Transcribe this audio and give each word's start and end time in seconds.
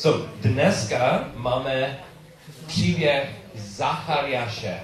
So, 0.00 0.26
dneska 0.40 1.28
máme 1.34 2.04
příběh 2.66 3.30
Zachariáše. 3.54 4.80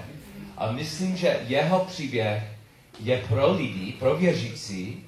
A 0.56 0.72
myslím, 0.72 1.16
že 1.16 1.40
jeho 1.46 1.84
příběh 1.84 2.42
je 3.00 3.24
pro 3.28 3.52
lidi, 3.52 3.92
pro 3.92 4.16
věřící, 4.16 5.04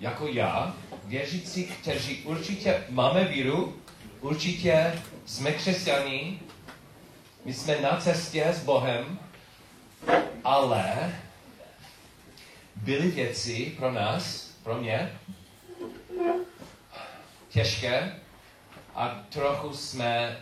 jako 0.00 0.26
já, 0.26 0.74
věřící, 1.04 1.64
kteří 1.64 2.22
určitě 2.22 2.84
máme 2.88 3.24
víru, 3.24 3.76
určitě 4.20 5.02
jsme 5.26 5.52
křesťaní, 5.52 6.40
my 7.44 7.54
jsme 7.54 7.80
na 7.80 7.96
cestě 8.00 8.44
s 8.44 8.64
Bohem, 8.64 9.18
ale 10.44 11.12
byly 12.76 13.10
věci 13.10 13.72
pro 13.78 13.92
nás, 13.92 14.50
pro 14.62 14.74
mě, 14.74 15.12
těžké 17.48 18.12
a 18.98 19.08
trochu 19.28 19.72
jsme 19.72 20.36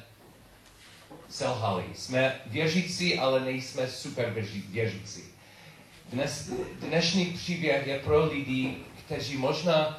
selhali. 1.28 1.84
Jsme 1.94 2.40
věřící, 2.46 3.18
ale 3.18 3.40
nejsme 3.40 3.88
super 3.88 4.30
věřící. 4.68 5.22
Dnes, 6.12 6.50
dnešní 6.80 7.24
příběh 7.24 7.86
je 7.86 7.98
pro 7.98 8.24
lidi, 8.24 8.76
kteří 8.98 9.36
možná 9.36 9.98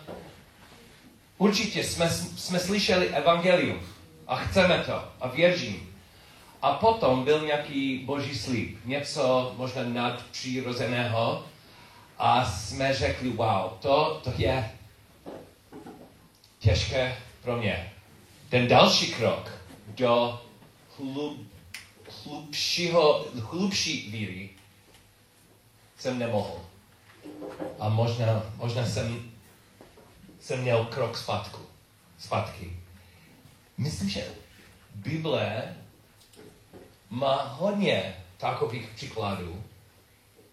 určitě 1.37 1.83
jsme, 1.83 2.09
jsme 2.09 2.59
slyšeli 2.59 3.07
evangelium 3.07 3.79
a 4.27 4.35
chceme 4.35 4.83
to 4.85 5.03
a 5.21 5.27
věřím. 5.27 5.93
A 6.61 6.73
potom 6.73 7.23
byl 7.23 7.45
nějaký 7.45 7.97
boží 8.05 8.37
slib, 8.37 8.85
něco 8.85 9.53
možná 9.57 9.83
nadpřirozeného 9.83 11.45
a 12.17 12.45
jsme 12.45 12.93
řekli, 12.93 13.29
wow, 13.29 13.71
to, 13.79 14.21
to 14.23 14.33
je 14.37 14.71
těžké 16.59 17.17
pro 17.43 17.57
mě. 17.57 17.91
Ten 18.49 18.67
další 18.67 19.13
krok 19.13 19.51
do 19.87 20.41
hlub, 20.97 21.47
hlubšího, 22.23 23.25
hlubší 23.41 24.11
víry 24.11 24.49
jsem 25.97 26.19
nemohl. 26.19 26.65
A 27.79 27.89
možná, 27.89 28.43
možná 28.55 28.85
jsem, 28.85 29.31
jsem 30.39 30.61
měl 30.61 30.85
krok 30.85 31.17
zpátku, 31.17 31.61
zpátky. 32.19 32.77
Myslím, 33.77 34.09
že 34.09 34.27
Bible 34.95 35.75
má 37.09 37.43
hodně 37.43 38.15
takových 38.37 38.89
příkladů, 38.89 39.63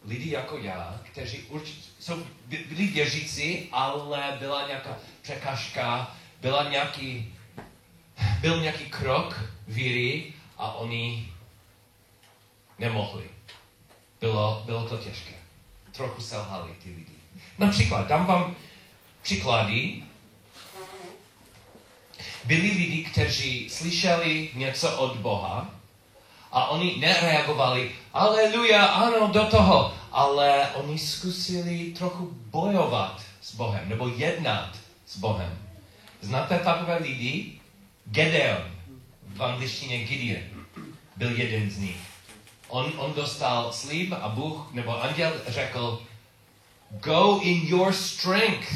lidi 0.04 0.30
jako 0.30 0.58
já, 0.58 1.00
kteří 1.04 1.42
určitě 1.42 1.88
jsou, 2.00 2.24
byli 2.46 2.86
věřící, 2.86 3.68
ale 3.72 4.36
byla 4.38 4.66
nějaká 4.66 4.98
překážka, 5.22 6.16
byla 6.40 6.70
nějaký, 6.70 7.34
byl 8.40 8.60
nějaký 8.60 8.84
krok 8.84 9.40
víry 9.68 10.32
a 10.58 10.72
oni 10.72 11.28
nemohli. 12.78 13.24
Bylo, 14.20 14.62
bylo 14.66 14.88
to 14.88 14.96
těžké. 14.96 15.34
Trochu 15.92 16.22
selhali 16.22 16.70
ty 16.82 16.88
lidi. 16.88 17.12
Například, 17.58 18.08
dám 18.08 18.26
vám 18.26 18.56
příklady. 19.22 20.02
Byli 22.44 22.70
lidi, 22.70 23.04
kteří 23.04 23.70
slyšeli 23.70 24.50
něco 24.54 24.96
od 24.98 25.16
Boha 25.16 25.70
a 26.52 26.68
oni 26.68 26.96
nereagovali, 26.98 27.90
aleluja, 28.12 28.84
ano, 28.86 29.28
do 29.28 29.44
toho, 29.46 29.94
ale 30.12 30.70
oni 30.74 30.98
zkusili 30.98 31.92
trochu 31.98 32.30
bojovat 32.32 33.22
s 33.42 33.54
Bohem, 33.54 33.88
nebo 33.88 34.08
jednat 34.08 34.70
s 35.06 35.18
Bohem. 35.18 35.58
Znáte 36.20 36.58
takové 36.58 36.98
lidi? 36.98 37.60
Gedeon, 38.06 38.62
v 39.26 39.42
angličtině 39.42 40.04
Gideon, 40.04 40.64
byl 41.16 41.36
jeden 41.36 41.70
z 41.70 41.78
nich. 41.78 42.00
On, 42.68 42.92
on 42.96 43.12
dostal 43.12 43.72
slib 43.72 44.12
a 44.12 44.28
Bůh, 44.28 44.72
nebo 44.72 45.02
anděl 45.02 45.32
řekl, 45.46 46.02
go 46.90 47.40
in 47.42 47.66
your 47.66 47.92
strength, 47.92 48.74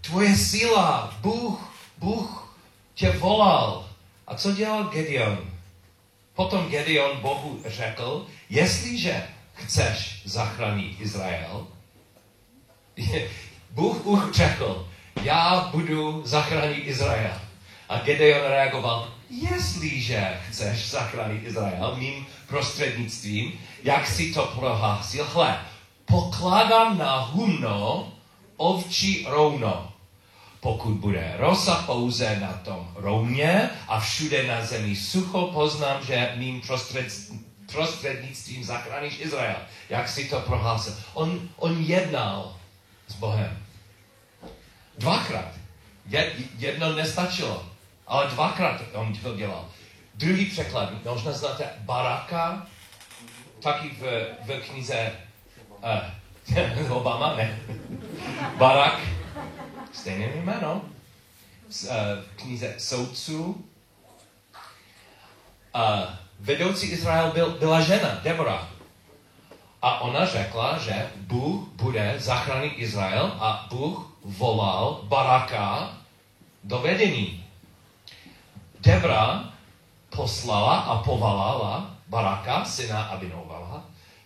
tvoje 0.00 0.36
síla, 0.36 1.16
Bůh, 1.20 1.72
Bůh 1.98 2.56
tě 2.94 3.10
volal. 3.10 3.88
A 4.26 4.34
co 4.34 4.52
dělal 4.52 4.84
Gedeon? 4.84 5.50
Potom 6.34 6.68
Gedeon 6.68 7.20
Bohu 7.20 7.62
řekl, 7.66 8.26
jestliže 8.50 9.28
chceš 9.54 10.22
zachránit 10.24 11.00
Izrael, 11.00 11.66
Bůh 13.70 14.06
už 14.06 14.34
řekl, 14.34 14.88
já 15.22 15.68
budu 15.72 16.22
zachránit 16.24 16.86
Izrael. 16.86 17.49
A 17.90 17.98
Gedeon 17.98 18.46
reagoval, 18.46 19.08
jestliže 19.30 20.40
chceš 20.48 20.90
zachránit 20.90 21.46
Izrael 21.46 21.96
mým 21.96 22.26
prostřednictvím, 22.46 23.60
jak 23.82 24.06
si 24.06 24.32
to 24.34 24.46
prohlásil, 24.46 25.26
hle, 25.32 25.60
pokládám 26.04 26.98
na 26.98 27.18
humno 27.18 28.12
ovčí 28.56 29.26
rouno. 29.28 29.92
Pokud 30.60 30.94
bude 30.94 31.34
rosa 31.36 31.74
pouze 31.86 32.36
na 32.40 32.52
tom 32.52 32.90
rouně 32.94 33.70
a 33.88 34.00
všude 34.00 34.46
na 34.46 34.64
zemi 34.64 34.96
sucho, 34.96 35.46
poznám, 35.46 36.04
že 36.06 36.32
mým 36.36 36.60
prostřed, 36.60 37.06
prostřednictvím 37.72 38.64
zachráníš 38.64 39.20
Izrael. 39.20 39.56
Jak 39.88 40.08
si 40.08 40.24
to 40.24 40.40
prohlásil. 40.40 40.94
On, 41.14 41.48
on 41.56 41.82
jednal 41.82 42.56
s 43.08 43.14
Bohem. 43.14 43.58
Dvakrát. 44.98 45.52
Jedno 46.58 46.92
nestačilo, 46.92 47.69
ale 48.10 48.26
dvakrát 48.26 48.80
on 48.94 49.16
to 49.16 49.36
dělal. 49.36 49.68
Druhý 50.14 50.46
překlad, 50.46 51.04
možná 51.04 51.32
znáte 51.32 51.68
Baraka, 51.78 52.66
taky 53.62 53.88
v, 53.88 54.02
v 54.46 54.60
knize 54.60 55.12
uh, 56.86 56.90
Obama, 56.96 57.36
ne. 57.36 57.58
Barak, 58.56 59.00
stejné 59.92 60.26
jméno, 60.26 60.82
v 61.70 61.84
uh, 61.84 61.90
knize 62.36 62.74
soudců. 62.78 63.64
Uh, 65.74 65.82
vedoucí 66.40 66.86
Izrael 66.86 67.30
byl, 67.30 67.50
byla 67.50 67.80
žena, 67.80 68.20
Deborah. 68.22 68.68
A 69.82 70.00
ona 70.00 70.26
řekla, 70.26 70.78
že 70.78 71.10
Bůh 71.16 71.68
bude 71.68 72.14
zachránit 72.18 72.72
Izrael 72.76 73.36
a 73.40 73.66
Bůh 73.70 74.06
volal 74.24 75.00
Baraka 75.02 75.96
do 76.64 76.78
vedení. 76.78 77.49
Debra 78.80 79.52
poslala 80.10 80.76
a 80.76 81.02
povalala 81.02 81.96
Baraka, 82.08 82.64
syna 82.64 83.02
Abinovala, 83.02 83.84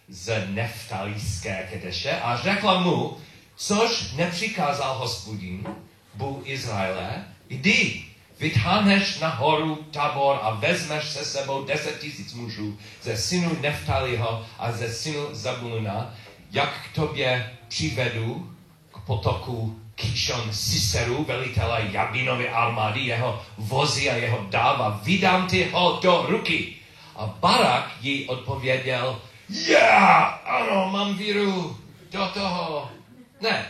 z 0.08 0.46
neftalijské 0.50 1.68
kedeše 1.70 2.20
a 2.20 2.36
řekla 2.36 2.80
mu, 2.80 3.16
což 3.56 4.12
nepřikázal 4.12 4.98
hospodin, 4.98 5.66
Bůh 6.14 6.48
Izraele, 6.48 7.24
jdi, 7.48 8.04
vytáhneš 8.40 9.18
na 9.18 9.28
horu 9.28 9.76
Tabor 9.90 10.38
a 10.42 10.50
vezmeš 10.50 11.04
se 11.04 11.24
sebou 11.24 11.64
deset 11.64 12.00
tisíc 12.00 12.34
mužů 12.34 12.78
ze 13.02 13.16
synu 13.16 13.56
Neftaliho 13.60 14.46
a 14.58 14.72
ze 14.72 14.92
synu 14.92 15.28
Zabuluna, 15.32 16.14
jak 16.50 16.70
k 16.84 16.94
tobě 16.94 17.56
přivedu 17.68 18.56
k 18.92 18.98
potoku 18.98 19.80
Kishon 19.94 20.52
Siseru, 20.52 21.24
velitele 21.24 21.88
Jabinovy 21.90 22.48
armády, 22.48 23.00
jeho 23.00 23.42
vozy 23.58 24.10
a 24.10 24.14
jeho 24.14 24.46
dáva, 24.50 25.00
vydám 25.02 25.46
ty 25.46 25.70
ho 25.72 25.98
do 26.02 26.26
ruky. 26.28 26.76
A 27.16 27.26
Barak 27.26 27.90
jí 28.00 28.28
odpověděl, 28.28 29.20
já, 29.48 30.20
ano, 30.44 30.90
mám 30.90 31.16
víru 31.16 31.78
do 32.10 32.28
toho. 32.28 32.90
Ne, 33.40 33.68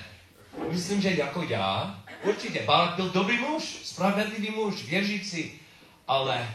myslím, 0.71 1.03
že 1.03 1.11
jako 1.11 1.43
já, 1.43 1.99
určitě, 2.23 2.63
Barak 2.63 2.95
byl 2.95 3.09
dobrý 3.11 3.39
muž, 3.39 3.65
spravedlivý 3.85 4.51
muž, 4.51 4.85
věřící, 4.85 5.61
ale 6.09 6.55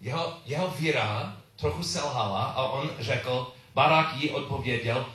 jeho, 0.00 0.38
jeho 0.46 0.68
víra 0.68 1.36
trochu 1.56 1.82
selhala 1.82 2.44
a 2.44 2.62
on 2.62 2.90
řekl, 2.98 3.52
Barak 3.74 4.16
jí 4.16 4.30
odpověděl, 4.30 5.06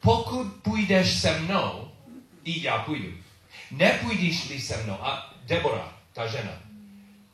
pokud 0.00 0.46
půjdeš 0.62 1.20
se 1.20 1.40
mnou, 1.40 1.83
i 2.44 2.62
já 2.62 2.78
půjdu. 2.78 3.12
Nepůjdeš-li 3.70 4.60
se 4.60 4.82
mnou, 4.82 4.98
a 5.00 5.34
Debora, 5.42 5.92
ta 6.12 6.26
žena, 6.26 6.52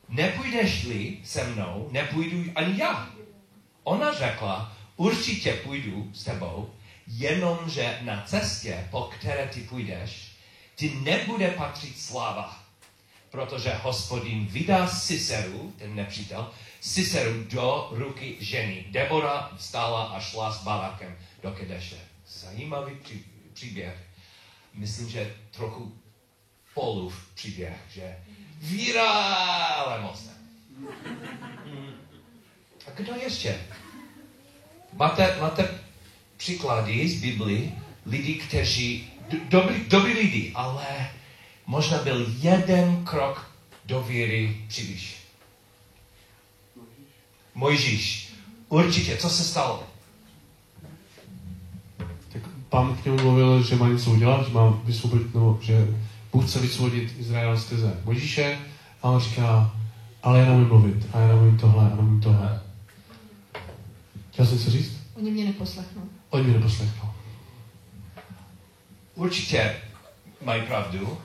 nepůjdeš-li 0.09 1.17
se 1.23 1.47
mnou, 1.47 1.89
nepůjdu 1.91 2.51
ani 2.55 2.81
já. 2.81 3.09
Ona 3.83 4.13
řekla, 4.13 4.77
určitě 4.95 5.53
půjdu 5.53 6.11
s 6.13 6.23
tebou, 6.23 6.73
jenomže 7.07 7.99
na 8.01 8.23
cestě, 8.25 8.87
po 8.91 9.01
které 9.01 9.47
ty 9.47 9.61
půjdeš, 9.61 10.31
ti 10.75 10.95
nebude 11.03 11.47
patřit 11.47 11.99
sláva, 11.99 12.63
protože 13.29 13.73
hospodin 13.73 14.45
vydá 14.45 14.87
Siseru, 14.87 15.73
ten 15.77 15.95
nepřítel, 15.95 16.51
Siseru 16.81 17.43
do 17.43 17.87
ruky 17.91 18.35
ženy. 18.39 18.85
Debora 18.89 19.51
vstala 19.57 20.03
a 20.03 20.19
šla 20.19 20.53
s 20.53 20.63
Barakem 20.63 21.17
do 21.43 21.51
Kedeše. 21.51 21.97
Zajímavý 22.27 22.97
příběh 23.53 24.10
myslím, 24.73 25.09
že 25.09 25.35
trochu 25.51 25.97
polův 26.73 27.27
příběh, 27.33 27.77
že 27.93 28.17
víra, 28.57 29.11
ale 29.73 30.01
moc 30.01 30.25
ne. 30.25 30.33
A 32.87 32.91
kdo 32.95 33.13
ještě? 33.15 33.61
Máte, 34.93 35.37
máte 35.41 35.79
příklady 36.37 37.09
z 37.09 37.21
Bibli 37.21 37.71
lidí, 38.05 38.35
kteří, 38.35 39.13
dobrý, 39.49 39.83
dobrý 39.87 40.13
lidi, 40.13 40.51
ale 40.55 41.09
možná 41.65 41.97
byl 41.97 42.25
jeden 42.39 43.05
krok 43.05 43.51
do 43.85 44.01
víry 44.01 44.65
příliš. 44.67 45.17
Mojžíš. 47.53 48.33
Určitě, 48.69 49.17
co 49.17 49.29
se 49.29 49.43
stalo? 49.43 49.90
Pán 52.71 52.95
k 52.95 53.05
němu 53.05 53.17
mluvil, 53.17 53.63
že 53.63 53.75
má 53.75 53.87
něco 53.89 54.11
udělat, 54.11 54.47
že 54.47 54.53
má 54.53 54.81
vysvobodit, 54.83 55.33
nebo 55.33 55.59
že 55.61 55.87
Bůh 56.31 56.47
chce 56.47 56.59
vysvobodit 56.59 57.15
Izrael 57.19 57.57
skrze 57.57 57.97
Mojžíše 58.05 58.59
a 59.01 59.09
on 59.09 59.19
říká, 59.19 59.75
ale 60.23 60.39
já 60.39 60.45
neumím 60.45 60.67
mluvit 60.67 61.07
a 61.13 61.19
já 61.19 61.27
neumím 61.27 61.57
tohle, 61.57 61.83
já 61.83 61.95
neumím 61.95 62.21
tohle. 62.21 62.61
Chtěl 64.31 64.45
jsem 64.45 64.57
něco 64.57 64.69
říct? 64.69 64.97
Oni 65.15 65.31
mě 65.31 65.45
neposlechnou. 65.45 66.01
Oni 66.29 66.43
mě 66.43 66.53
neposlechnou. 66.53 67.09
Určitě 69.15 69.75
mají 70.41 70.61
pravdu. 70.61 71.17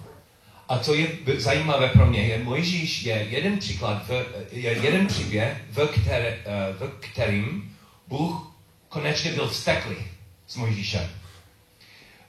A 0.68 0.78
co 0.78 0.94
je 0.94 1.08
zajímavé 1.36 1.88
pro 1.88 2.06
mě, 2.06 2.20
je 2.20 2.44
Mojžíš 2.44 3.02
je 3.02 3.26
jeden 3.30 3.58
příklad, 3.58 4.08
v, 4.08 4.26
je 4.52 4.72
jeden 4.72 5.06
příběh, 5.06 5.64
v, 5.70 5.86
které, 5.86 6.28
eh, 6.28 6.72
v 6.72 6.88
kterým 7.00 7.76
Bůh 8.08 8.52
konečně 8.88 9.32
byl 9.32 9.48
vzteklý 9.48 9.96
s 10.46 10.56
Mojžíšem. 10.56 11.08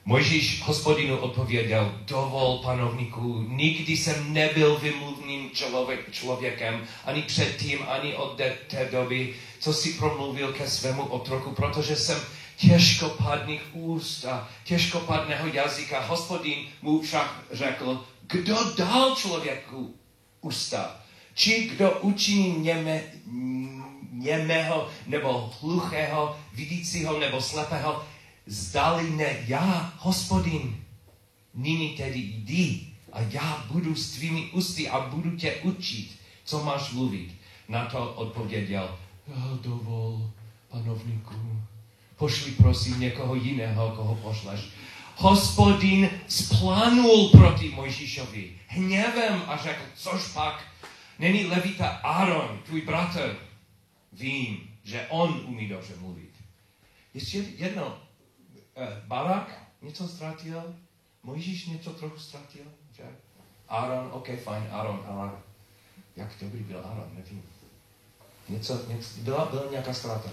Mojžíš 0.07 0.61
hospodinu 0.61 1.17
odpověděl, 1.17 1.95
dovol 2.05 2.57
panovníku, 2.57 3.45
nikdy 3.47 3.97
jsem 3.97 4.33
nebyl 4.33 4.79
vymluvným 4.79 5.51
člověk, 5.51 6.11
člověkem, 6.11 6.87
ani 7.05 7.21
předtím, 7.21 7.79
ani 7.87 8.15
od 8.15 8.37
té, 8.67 8.89
doby, 8.91 9.35
co 9.59 9.73
si 9.73 9.93
promluvil 9.93 10.53
ke 10.53 10.69
svému 10.69 11.03
otroku, 11.03 11.51
protože 11.51 11.95
jsem 11.95 12.19
těžkopadných 12.57 13.61
úst 13.73 14.25
a 14.25 14.49
těžkopadného 14.63 15.47
jazyka. 15.47 16.01
Hospodin 16.01 16.59
mu 16.81 17.01
však 17.01 17.43
řekl, 17.51 18.05
kdo 18.27 18.55
dal 18.77 19.15
člověku 19.15 19.95
ústa? 20.41 21.01
Či 21.33 21.69
kdo 21.69 21.91
učiní 21.91 22.59
něme, 22.59 23.03
němého 24.11 24.89
nebo 25.07 25.53
hluchého, 25.61 26.39
vidícího 26.53 27.19
nebo 27.19 27.41
slepého, 27.41 28.03
zdali 28.47 29.09
ne 29.09 29.35
já, 29.47 29.93
hospodin. 29.97 30.83
Nyní 31.53 31.89
tedy 31.89 32.19
jdi 32.19 32.87
a 33.13 33.21
já 33.21 33.65
budu 33.71 33.95
s 33.95 34.11
tvými 34.11 34.49
ústy 34.51 34.89
a 34.89 34.99
budu 34.99 35.37
tě 35.37 35.55
učit, 35.55 36.19
co 36.43 36.63
máš 36.63 36.91
mluvit. 36.91 37.35
Na 37.69 37.85
to 37.85 38.13
odpověděl, 38.13 38.97
"Jo, 39.27 39.59
dovol, 39.61 40.31
panovníku, 40.69 41.61
pošli 42.15 42.51
prosím 42.51 42.99
někoho 42.99 43.35
jiného, 43.35 43.91
koho 43.95 44.15
pošleš. 44.15 44.61
Hospodin 45.15 46.09
splánul 46.27 47.29
proti 47.29 47.69
Mojžíšovi 47.69 48.51
hněvem 48.67 49.41
a 49.47 49.57
řekl, 49.57 49.81
což 49.95 50.27
pak, 50.33 50.63
není 51.19 51.45
levita 51.45 51.87
Aaron, 51.87 52.59
tvůj 52.65 52.81
bratr, 52.81 53.37
vím, 54.13 54.57
že 54.83 55.07
on 55.09 55.41
umí 55.45 55.67
dobře 55.67 55.93
mluvit. 55.99 56.29
Ještě 57.13 57.37
jedno, 57.37 57.97
eh, 58.77 59.01
Barak 59.07 59.63
něco 59.81 60.07
ztratil, 60.07 60.75
Mojžíš 61.23 61.65
něco 61.65 61.93
trochu 61.93 62.19
ztratil, 62.19 62.61
že? 62.97 63.03
Aaron, 63.69 64.09
ok, 64.13 64.29
fajn, 64.43 64.63
Aaron, 64.71 65.03
ale 65.07 65.31
jak 66.15 66.27
dobrý 66.41 66.59
byl 66.59 66.81
Aaron, 66.85 67.09
nevím. 67.15 67.43
Něco, 68.49 68.81
něco 68.87 69.09
byla, 69.17 69.45
byla 69.45 69.63
nějaká 69.71 69.93
ztráta. 69.93 70.29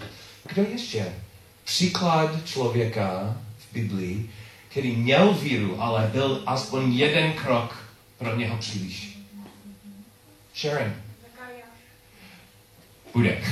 Kdo 0.49 0.63
ještě? 0.63 1.15
Příklad 1.65 2.47
člověka 2.47 3.37
v 3.59 3.73
Biblii, 3.73 4.31
který 4.69 4.97
měl 4.97 5.35
víru, 5.35 5.83
ale 5.83 6.11
byl 6.13 6.43
aspoň 6.47 6.93
jeden 6.93 7.33
krok 7.33 7.89
pro 8.19 8.37
něho 8.37 8.57
příliš. 8.57 9.19
Sharon. 10.57 10.95
Bude. 13.13 13.43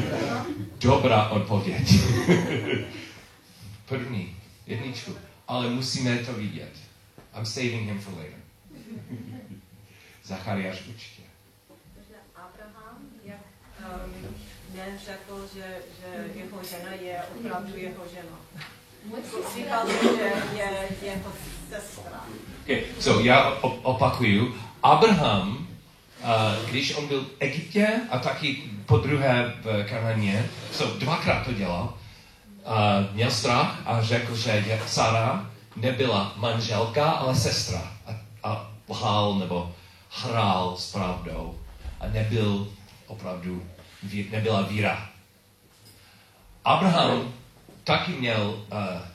Dobrá 0.80 1.28
odpověď. 1.28 1.88
První, 3.88 4.36
jedničku. 4.66 5.16
Ale 5.48 5.70
musíme 5.70 6.18
to 6.18 6.32
vidět. 6.32 6.72
I'm 7.36 7.46
saving 7.46 7.88
him 7.88 8.00
for 8.00 8.14
later. 8.14 8.40
Zachariáš 10.24 10.76
určitě. 10.88 11.22
Takže 11.94 12.14
Abraham, 12.36 12.96
jak 13.24 13.40
um, 13.78 14.36
neřekl, 14.74 15.48
že, 15.54 15.76
že 16.00 16.38
jeho 16.38 16.64
žena 16.64 16.92
je 16.92 17.22
opravdu 17.38 17.76
jeho 17.76 18.04
žena. 18.14 18.38
Říkal, 19.56 19.86
že 19.88 20.32
je 20.58 20.88
jeho 21.02 21.32
sestra. 21.70 22.24
Okay, 22.62 22.82
so 23.00 23.24
já 23.24 23.60
op- 23.60 23.80
opakuju. 23.82 24.54
Abraham, 24.82 25.68
uh, 26.20 26.70
když 26.70 26.94
on 26.94 27.06
byl 27.08 27.24
v 27.24 27.30
Egyptě 27.38 28.00
a 28.10 28.18
taky 28.18 28.62
po 28.86 28.98
druhé 28.98 29.54
v 29.62 29.84
Kananě, 29.88 30.50
so 30.72 30.98
dvakrát 30.98 31.44
to 31.44 31.52
dělal, 31.52 31.98
uh, 32.68 33.14
měl 33.14 33.30
strach 33.30 33.82
a 33.86 34.02
řekl, 34.02 34.36
že 34.36 34.80
Sara 34.86 35.50
nebyla 35.76 36.32
manželka, 36.36 37.10
ale 37.10 37.34
sestra. 37.34 37.92
A, 38.06 38.12
a 38.48 38.70
lhal 38.88 39.34
nebo 39.34 39.74
hrál 40.10 40.76
s 40.76 40.92
pravdou 40.92 41.58
a 42.00 42.06
nebyl 42.06 42.68
opravdu, 43.06 43.62
nebyla 44.30 44.62
víra. 44.62 45.08
Abraham 46.64 47.32
taky 47.84 48.12
měl 48.12 48.64
uh, 48.72 49.08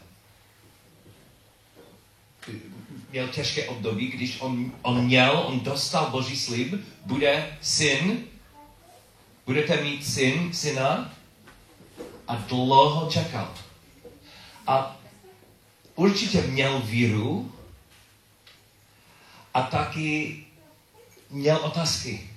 měl 3.12 3.28
těžké 3.28 3.66
období, 3.66 4.08
když 4.08 4.42
on, 4.42 4.72
on 4.82 5.06
měl, 5.06 5.44
on 5.46 5.60
dostal 5.60 6.10
boží 6.10 6.38
slib, 6.38 6.74
bude 7.06 7.58
syn, 7.62 8.24
budete 9.46 9.84
mít 9.84 10.06
syn, 10.06 10.54
syna 10.54 11.14
a 12.28 12.36
dlouho 12.36 13.10
čekal. 13.10 13.54
A 14.68 14.98
určitě 15.96 16.42
měl 16.42 16.80
víru 16.80 17.52
a 19.54 19.62
taky 19.62 20.46
měl 21.30 21.58
otázky. 21.58 22.30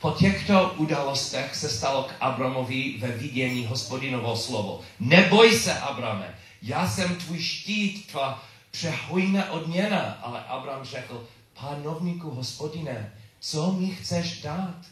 Po 0.00 0.10
těchto 0.10 0.74
událostech 0.76 1.56
se 1.56 1.68
stalo 1.68 2.02
k 2.02 2.14
Abramovi 2.20 2.98
ve 2.98 3.08
vidění 3.08 3.66
hospodinovo 3.66 4.36
slovo. 4.36 4.80
Neboj 5.00 5.58
se, 5.58 5.78
Abrame, 5.80 6.38
já 6.62 6.90
jsem 6.90 7.16
tvůj 7.16 7.42
štít, 7.42 8.06
tvá 8.06 8.42
přehojná 8.70 9.50
odměna. 9.50 10.18
Ale 10.22 10.44
Abram 10.44 10.84
řekl, 10.84 11.26
panovníku 11.60 12.30
hospodine, 12.30 13.12
co 13.40 13.72
mi 13.72 13.90
chceš 13.90 14.42
dát? 14.42 14.91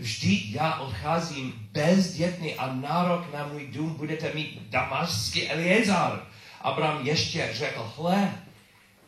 Vždyť 0.00 0.52
já 0.52 0.74
odcházím 0.74 1.68
bezdětný 1.72 2.54
a 2.54 2.72
nárok 2.72 3.32
na 3.32 3.46
můj 3.46 3.66
dům 3.66 3.94
budete 3.94 4.34
mít 4.34 4.62
damašský 4.68 5.48
Eliezar. 5.48 6.26
Abram 6.60 7.06
ještě 7.06 7.50
řekl, 7.52 7.92
hle, 7.96 8.32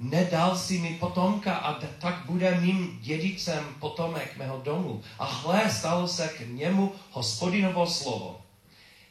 nedal 0.00 0.56
si 0.56 0.78
mi 0.78 0.96
potomka 1.00 1.54
a 1.54 1.80
tak 1.98 2.24
bude 2.26 2.60
mým 2.60 2.98
dědicem 3.00 3.64
potomek 3.80 4.36
mého 4.36 4.60
domu. 4.64 5.02
A 5.18 5.24
hle, 5.24 5.70
stalo 5.70 6.08
se 6.08 6.28
k 6.28 6.40
němu 6.48 6.92
hospodinovo 7.10 7.86
slovo. 7.86 8.40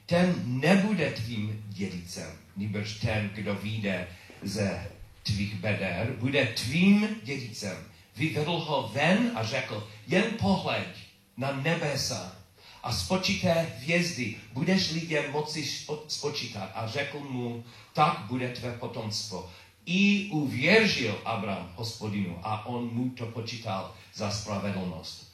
Ten 0.06 0.36
nebude 0.46 1.12
tvým 1.12 1.64
dědicem, 1.70 2.32
nýbrž 2.58 2.94
ten, 2.94 3.30
kdo 3.34 3.56
vyjde 3.56 4.08
ze 4.42 4.88
tvých 5.24 5.56
beder, 5.56 6.16
bude 6.20 6.46
tvým 6.46 7.08
dědicem. 7.24 7.78
Vyvedl 8.18 8.52
ho 8.52 8.92
ven 8.94 9.32
a 9.36 9.44
řekl, 9.44 9.88
jen 10.08 10.24
pohleď 10.40 11.11
na 11.38 11.52
nebesa 11.52 12.36
a 12.84 12.94
spočíté 12.94 13.54
hvězdy, 13.54 14.36
budeš 14.54 14.92
lidem 14.92 15.32
moci 15.32 15.64
spo- 15.64 16.00
spočítat. 16.08 16.72
A 16.76 16.88
řekl 16.88 17.20
mu, 17.20 17.64
tak 17.94 18.20
bude 18.20 18.50
tvé 18.50 18.78
potomstvo. 18.78 19.50
I 19.86 20.30
uvěřil 20.32 21.22
Abram 21.26 21.74
hospodinu 21.76 22.40
a 22.44 22.66
on 22.66 22.90
mu 22.94 23.10
to 23.10 23.26
počítal 23.26 23.96
za 24.14 24.32
spravedlnost. 24.32 25.32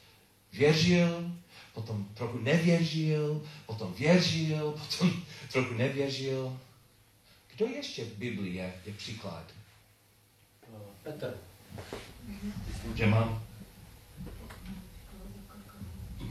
Věřil, 0.53 1.31
potom 1.73 2.05
trochu 2.13 2.37
nevěřil, 2.37 3.41
potom 3.65 3.93
věřil, 3.93 4.71
potom 4.87 5.23
trochu 5.51 5.73
nevěřil. 5.73 6.59
Kdo 7.55 7.65
ještě 7.65 8.05
v 8.05 8.13
Biblii 8.13 8.55
je, 8.55 8.73
je 8.85 8.93
příklad? 8.93 9.43
Petr. 11.03 11.37
Že 12.95 13.07
mám? 13.07 13.46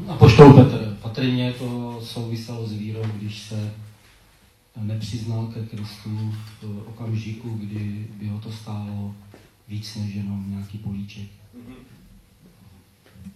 A 0.09 0.15
poštou 0.17 0.53
Petr. 0.53 0.99
Patrně 1.03 1.53
to 1.53 2.01
souviselo 2.05 2.67
s 2.67 2.73
vírou, 2.73 3.03
když 3.15 3.43
se 3.43 3.75
nepřiznal 4.77 5.47
ke 5.47 5.67
Kristu 5.67 6.35
v 6.63 6.89
okamžiku, 6.89 7.51
kdy 7.51 8.07
by 8.11 8.29
ho 8.29 8.41
to 8.41 8.53
stálo 8.53 9.15
víc 9.69 9.95
než 9.95 10.15
jenom 10.15 10.51
nějaký 10.51 10.79
políček. 10.79 11.29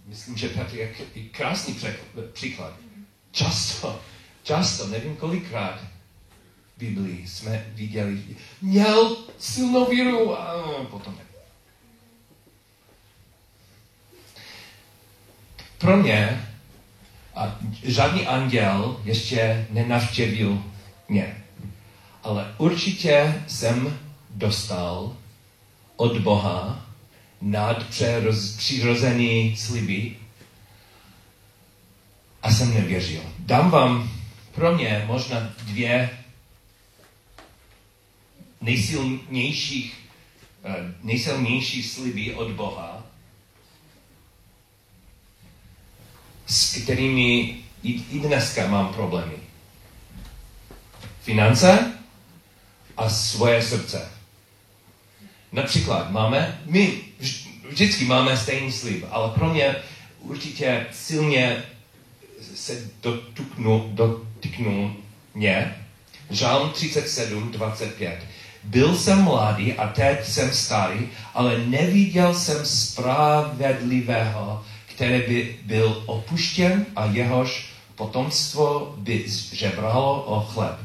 Myslím, 0.07 0.37
že 0.37 0.49
Petr 0.49 0.75
je 0.75 0.93
krásný 1.31 1.75
příklad. 2.33 2.73
často, 3.31 3.99
často, 4.43 4.87
nevím 4.87 5.15
kolikrát 5.15 5.81
v 6.75 6.79
Biblii 6.79 7.27
jsme 7.27 7.65
viděli, 7.73 8.23
měl 8.61 9.17
silnou 9.39 9.89
víru 9.89 10.39
a 10.39 10.63
potom 10.89 11.15
ne. 11.15 11.23
Pro 15.77 15.97
mě 15.97 16.47
a 17.35 17.59
žádný 17.83 18.27
anděl 18.27 19.01
ještě 19.03 19.67
nenavštěvil 19.69 20.63
mě. 21.09 21.37
Ale 22.23 22.53
určitě 22.57 23.43
jsem 23.47 23.99
dostal 24.29 25.15
od 25.95 26.17
Boha 26.17 26.85
nadpřirozený 27.41 29.57
sliby 29.57 30.15
a 32.43 32.51
jsem 32.51 32.73
nevěřil. 32.73 33.21
Dám 33.39 33.71
vám 33.71 34.11
pro 34.51 34.75
mě 34.75 35.03
možná 35.07 35.53
dvě 35.63 36.09
nejsilnějších, 38.61 39.97
eh, 40.63 40.93
nejsilnější 41.03 41.83
sliby 41.83 42.35
od 42.35 42.51
Boha, 42.51 43.00
s 46.51 46.83
kterými 46.83 47.55
i 47.83 48.19
dneska 48.19 48.67
mám 48.67 48.93
problémy. 48.93 49.33
Finance 51.21 51.93
a 52.97 53.09
svoje 53.09 53.63
srdce. 53.63 54.11
Například 55.51 56.11
máme, 56.11 56.61
my 56.65 57.01
vždycky 57.69 58.05
máme 58.05 58.37
stejný 58.37 58.71
slib, 58.71 59.05
ale 59.11 59.31
pro 59.31 59.53
mě 59.53 59.75
určitě 60.19 60.85
silně 60.91 61.63
se 62.55 62.89
dotuknu, 63.01 63.89
dotyknul 63.93 64.93
mě. 65.33 65.75
Žálm 66.29 66.69
37, 66.69 67.51
25. 67.51 68.23
Byl 68.63 68.97
jsem 68.97 69.21
mladý 69.21 69.73
a 69.73 69.87
teď 69.87 70.25
jsem 70.25 70.53
starý, 70.53 71.09
ale 71.33 71.57
neviděl 71.57 72.33
jsem 72.33 72.65
spravedlivého, 72.65 74.65
který 75.01 75.27
by 75.27 75.59
byl 75.65 76.03
opuštěn 76.05 76.85
a 76.95 77.05
jehož 77.05 77.73
potomstvo 77.95 78.95
by 78.97 79.25
žebralo 79.51 80.23
o 80.23 80.41
chleb. 80.41 80.79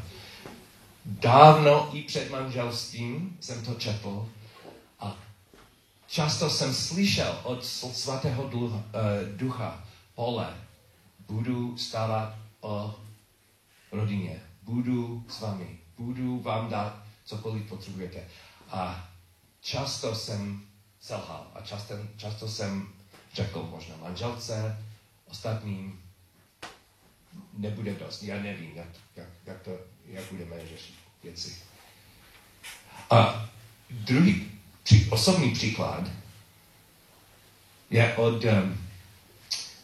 Dávno 1.04 1.90
i 1.92 2.02
před 2.02 2.30
manželstvím 2.30 3.36
jsem 3.40 3.64
to 3.64 3.74
četl 3.74 4.28
a 5.00 5.16
často 6.06 6.50
jsem 6.50 6.74
slyšel 6.74 7.40
od 7.42 7.64
svatého 7.64 8.50
eh, 8.52 8.88
ducha 9.36 9.84
Pole, 10.14 10.54
budu 11.28 11.78
starat 11.78 12.34
o 12.60 12.94
rodině, 13.92 14.40
budu 14.62 15.24
s 15.28 15.40
vámi, 15.40 15.78
budu 15.98 16.40
vám 16.40 16.68
dát 16.68 17.02
cokoliv 17.24 17.68
potřebujete. 17.68 18.20
A 18.70 19.08
často 19.60 20.14
jsem 20.14 20.62
selhal 21.00 21.46
a 21.54 21.60
často, 21.60 21.94
často 22.16 22.48
jsem 22.48 22.95
řekl 23.36 23.68
možná 23.70 23.96
manželce, 23.96 24.78
ostatním, 25.30 26.00
nebude 27.58 27.94
dost. 27.94 28.22
Já 28.22 28.42
nevím, 28.42 28.70
jak, 28.74 28.88
jak, 29.16 29.28
jak, 29.46 29.62
to, 29.62 29.70
jak 30.06 30.24
budeme 30.30 30.56
řešit 30.68 30.94
věci. 31.22 31.54
A 33.10 33.48
druhý 33.90 34.50
při, 34.82 35.06
osobní 35.10 35.50
příklad 35.50 36.10
je 37.90 38.16
od, 38.16 38.44
um, 38.44 38.78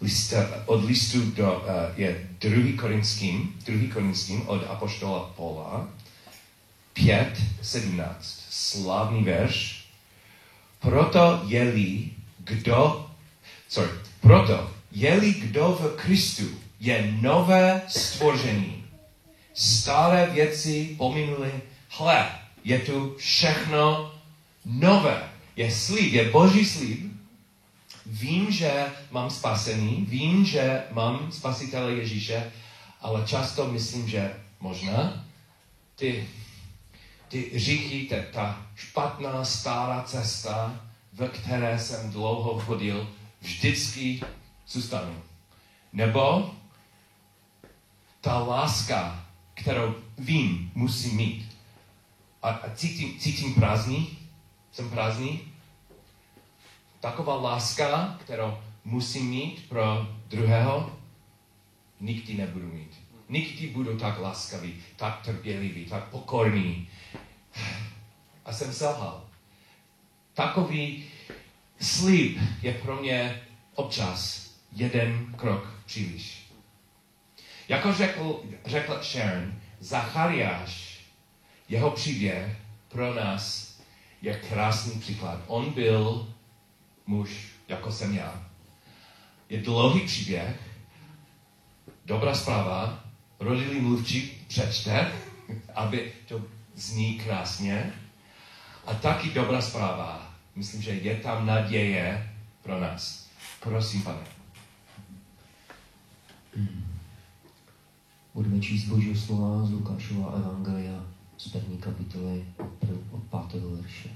list, 0.00 0.34
od 0.66 0.84
listu 0.84 1.30
do, 1.30 1.60
uh, 1.60 1.66
je 1.96 2.28
druhý 2.40 2.76
korinským, 2.76 3.58
druhý 3.64 3.88
korinským 3.88 4.48
od 4.48 4.70
apoštola 4.70 5.32
Paula, 5.36 5.88
5, 6.92 7.42
17, 7.62 8.46
slavný 8.50 9.24
verš. 9.24 9.86
Proto 10.80 11.42
je-li 11.46 12.10
kdo, 12.38 13.10
sorry, 13.72 13.90
proto 14.20 14.70
je-li 14.92 15.32
kdo 15.32 15.72
v 15.72 15.96
Kristu, 15.96 16.44
je 16.80 17.12
nové 17.20 17.82
stvoření. 17.88 18.84
Staré 19.54 20.26
věci 20.26 20.94
pominuly, 20.98 21.52
hle, 21.88 22.30
je 22.64 22.78
tu 22.78 23.14
všechno 23.18 24.12
nové. 24.64 25.28
Je 25.56 25.70
slib, 25.70 26.12
je 26.12 26.30
boží 26.30 26.64
slib. 26.64 27.00
Vím, 28.06 28.50
že 28.50 28.86
mám 29.10 29.30
spasený, 29.30 30.06
vím, 30.08 30.44
že 30.44 30.82
mám 30.90 31.32
spasitele 31.32 31.92
Ježíše, 31.92 32.52
ale 33.00 33.24
často 33.26 33.72
myslím, 33.72 34.08
že 34.08 34.34
možná 34.60 35.24
ty, 35.96 36.28
ty 37.28 37.50
říchy, 37.54 38.06
ta, 38.10 38.16
ta 38.32 38.66
špatná 38.76 39.44
stará 39.44 40.02
cesta, 40.02 40.80
ve 41.12 41.28
které 41.28 41.78
jsem 41.78 42.10
dlouho 42.10 42.58
chodil, 42.58 43.08
vždycky 43.42 44.20
zůstanu. 44.66 45.22
Nebo 45.92 46.54
ta 48.20 48.38
láska, 48.38 49.26
kterou 49.54 49.94
vím, 50.18 50.72
musím 50.74 51.16
mít. 51.16 51.56
A, 52.42 52.48
a 52.48 52.74
cítím, 52.74 53.18
cítím 53.18 53.54
prázdný, 53.54 54.18
jsem 54.72 54.90
prázdný. 54.90 55.40
Taková 57.00 57.34
láska, 57.34 58.18
kterou 58.24 58.58
musím 58.84 59.30
mít 59.30 59.68
pro 59.68 60.06
druhého, 60.28 60.98
nikdy 62.00 62.34
nebudu 62.34 62.66
mít. 62.66 63.00
Nikdy 63.28 63.66
budu 63.66 63.98
tak 63.98 64.18
láskavý, 64.18 64.74
tak 64.96 65.22
trpělivý, 65.24 65.84
tak 65.84 66.08
pokorný. 66.08 66.88
A 68.44 68.52
jsem 68.52 68.72
selhal. 68.72 69.24
Takový 70.34 71.04
slib 71.82 72.38
je 72.62 72.72
pro 72.72 72.96
mě 72.96 73.42
občas 73.74 74.50
jeden 74.72 75.34
krok 75.36 75.74
příliš. 75.86 76.42
Jako 77.68 77.92
řekl, 77.92 78.42
řekl 78.66 78.98
Sharon, 79.02 79.54
Zachariáš, 79.80 81.00
jeho 81.68 81.90
příběh 81.90 82.56
pro 82.88 83.14
nás 83.14 83.74
je 84.22 84.34
krásný 84.34 85.00
příklad. 85.00 85.40
On 85.46 85.70
byl 85.70 86.34
muž, 87.06 87.30
jako 87.68 87.92
jsem 87.92 88.14
já. 88.14 88.46
Je 89.48 89.62
dlouhý 89.62 90.00
příběh, 90.00 90.60
dobrá 92.06 92.34
zpráva, 92.34 93.04
rodilý 93.38 93.80
mluvčí 93.80 94.44
přečte, 94.48 95.12
aby 95.74 96.12
to 96.28 96.42
zní 96.74 97.18
krásně. 97.18 97.92
A 98.86 98.94
taky 98.94 99.30
dobrá 99.30 99.62
zpráva. 99.62 100.31
Myslím, 100.56 100.82
že 100.82 100.90
je 100.90 101.16
tam 101.16 101.46
naděje 101.46 102.30
pro 102.62 102.80
nás. 102.80 103.28
Prosím, 103.60 104.02
pane. 104.02 104.20
Budeme 108.34 108.60
číst 108.60 108.84
Božího 108.84 109.16
slova 109.16 109.66
z 109.66 109.70
Lukášova 109.70 110.32
Evangelia 110.36 111.06
z 111.38 111.48
první 111.48 111.78
kapitoly 111.78 112.44
od 113.10 113.22
pátého 113.22 113.76
verše. 113.76 114.08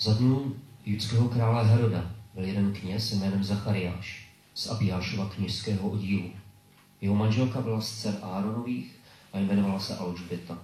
Za 0.00 0.14
dnů 0.14 0.56
judského 0.84 1.28
krále 1.28 1.64
Heroda 1.64 2.14
byl 2.34 2.44
jeden 2.44 2.72
kněz 2.72 3.12
jménem 3.12 3.44
Zachariáš 3.44 4.28
z 4.54 4.66
Abiášova 4.66 5.28
kněžského 5.28 5.90
oddílu. 5.90 6.30
Jeho 7.00 7.14
manželka 7.14 7.60
byla 7.60 7.80
z 7.80 7.92
dcer 7.92 8.18
Áronových 8.22 8.96
a 9.32 9.38
jmenovala 9.38 9.80
se 9.80 9.96
Alžběta. 9.96 10.58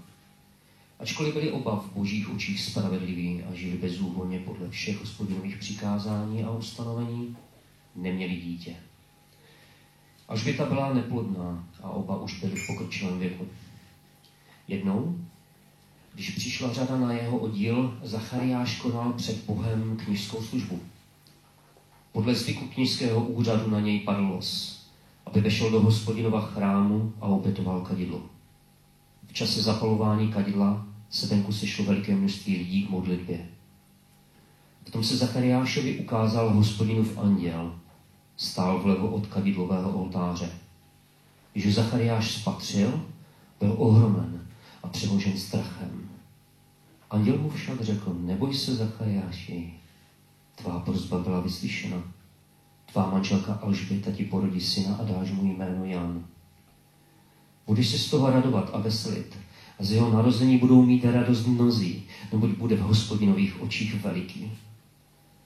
Ačkoliv 1.02 1.34
byli 1.34 1.52
oba 1.52 1.76
v 1.76 1.94
božích 1.94 2.30
očích 2.34 2.60
spravedliví 2.60 3.42
a 3.42 3.54
žili 3.54 3.78
bezúhonně 3.78 4.38
podle 4.38 4.70
všech 4.70 5.00
hospodinových 5.00 5.56
přikázání 5.56 6.44
a 6.44 6.50
ustanovení, 6.50 7.36
neměli 7.96 8.36
dítě. 8.36 8.76
Alžběta 10.28 10.66
byla 10.66 10.94
neplodná 10.94 11.68
a 11.82 11.90
oba 11.90 12.20
už 12.20 12.40
byli 12.40 12.56
v 12.56 12.66
pokročilém 12.66 13.18
věku. 13.18 13.46
Jednou, 14.68 15.18
když 16.14 16.30
přišla 16.30 16.72
řada 16.72 16.96
na 16.96 17.12
jeho 17.12 17.38
oddíl, 17.38 17.98
Zachariáš 18.02 18.80
konal 18.80 19.12
před 19.12 19.44
Bohem 19.44 19.96
knižskou 20.04 20.42
službu. 20.42 20.80
Podle 22.12 22.34
zvyku 22.34 22.66
knižského 22.66 23.24
úřadu 23.24 23.70
na 23.70 23.80
něj 23.80 24.00
padl 24.00 24.24
los, 24.24 24.80
aby 25.26 25.40
vešel 25.40 25.70
do 25.70 25.80
hospodinova 25.80 26.40
chrámu 26.40 27.12
a 27.20 27.26
opětoval 27.26 27.80
kadidlo. 27.80 28.22
V 29.26 29.32
čase 29.32 29.62
zapalování 29.62 30.32
kadidla 30.32 30.91
se 31.12 31.26
venku 31.26 31.52
sešlo 31.52 31.84
veliké 31.84 32.16
množství 32.16 32.56
lidí 32.56 32.86
k 32.86 32.90
modlitbě. 32.90 33.48
V 34.86 34.90
tom 34.90 35.04
se 35.04 35.16
Zachariášovi 35.16 35.98
ukázal 35.98 36.50
hospodinův 36.50 37.18
anděl 37.18 37.74
stál 38.36 38.78
vlevo 38.78 39.08
od 39.08 39.26
kadidlového 39.26 39.92
oltáře. 39.92 40.50
Když 41.52 41.74
Zachariáš 41.74 42.32
spatřil, 42.32 43.04
byl 43.60 43.74
ohromen 43.78 44.46
a 44.82 44.88
přemožen 44.88 45.38
strachem. 45.38 46.08
Anděl 47.10 47.38
mu 47.38 47.50
však 47.50 47.80
řekl, 47.80 48.16
neboj 48.20 48.54
se 48.54 48.74
Zachariáši, 48.74 49.74
tvá 50.54 50.80
prozba 50.80 51.18
byla 51.18 51.40
vyslyšena. 51.40 52.02
tvá 52.92 53.10
manželka 53.10 53.54
Alžběta 53.54 54.10
ti 54.10 54.24
porodí 54.24 54.60
syna 54.60 54.96
a 54.96 55.04
dáš 55.04 55.30
mu 55.30 55.44
jméno 55.44 55.84
Jan. 55.84 56.26
Budeš 57.66 57.88
se 57.88 57.98
z 57.98 58.10
toho 58.10 58.30
radovat 58.30 58.70
a 58.72 58.78
veselit. 58.78 59.36
Z 59.82 59.92
jeho 59.92 60.10
narození 60.10 60.58
budou 60.58 60.82
mít 60.82 61.04
radost 61.04 61.46
mnozí, 61.46 62.02
neboť 62.32 62.50
bude 62.50 62.76
v 62.76 62.80
hospodinových 62.80 63.62
očích 63.62 64.02
veliký. 64.02 64.50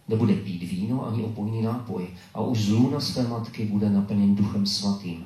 Nebude 0.08 0.34
pít 0.34 0.62
víno 0.62 1.06
ani 1.06 1.22
opojný 1.22 1.62
nápoj 1.62 2.06
a 2.34 2.40
už 2.40 2.64
z 2.64 2.68
lůna 2.68 3.00
své 3.00 3.28
matky 3.28 3.64
bude 3.64 3.90
naplněn 3.90 4.34
duchem 4.34 4.66
svatým. 4.66 5.24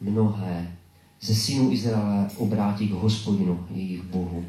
Mnohé 0.00 0.76
ze 1.20 1.34
synů 1.34 1.72
Izraele 1.72 2.30
obrátí 2.36 2.88
k 2.88 2.92
hospodinu, 2.92 3.66
jejich 3.70 4.02
Bohu. 4.02 4.44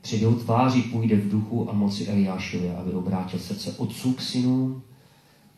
Před 0.00 0.20
jeho 0.20 0.34
tváří 0.34 0.82
půjde 0.82 1.16
v 1.16 1.30
duchu 1.30 1.70
a 1.70 1.72
moci 1.72 2.06
Eliášově, 2.06 2.76
aby 2.76 2.92
obrátil 2.92 3.38
srdce 3.38 3.72
otců 3.76 4.12
k 4.12 4.20
synům 4.20 4.82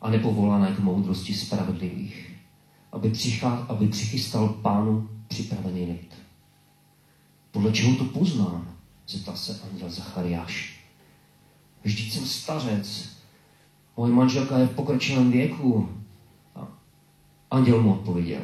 a 0.01 0.09
nepovolané 0.09 0.71
k 0.75 0.79
moudrosti 0.79 1.33
spravedlivých, 1.33 2.35
aby, 2.91 3.09
přichá, 3.09 3.49
aby 3.49 3.87
přichystal 3.87 4.49
pánu 4.49 5.09
připravený 5.33 5.85
lid. 5.85 6.13
Podle 7.51 7.71
čeho 7.71 7.95
to 7.95 8.05
poznám? 8.05 8.75
Zeptal 9.07 9.37
se 9.37 9.59
anděl 9.71 9.89
Zachariáš. 9.89 10.79
Vždyť 11.83 12.13
jsem 12.13 12.25
stařec, 12.25 13.09
moje 13.97 14.13
manželka 14.13 14.57
je 14.57 14.67
v 14.67 14.75
pokročilém 14.75 15.31
věku. 15.31 15.89
A 16.55 16.67
anděl 17.51 17.81
mu 17.81 17.93
odpověděl. 17.93 18.41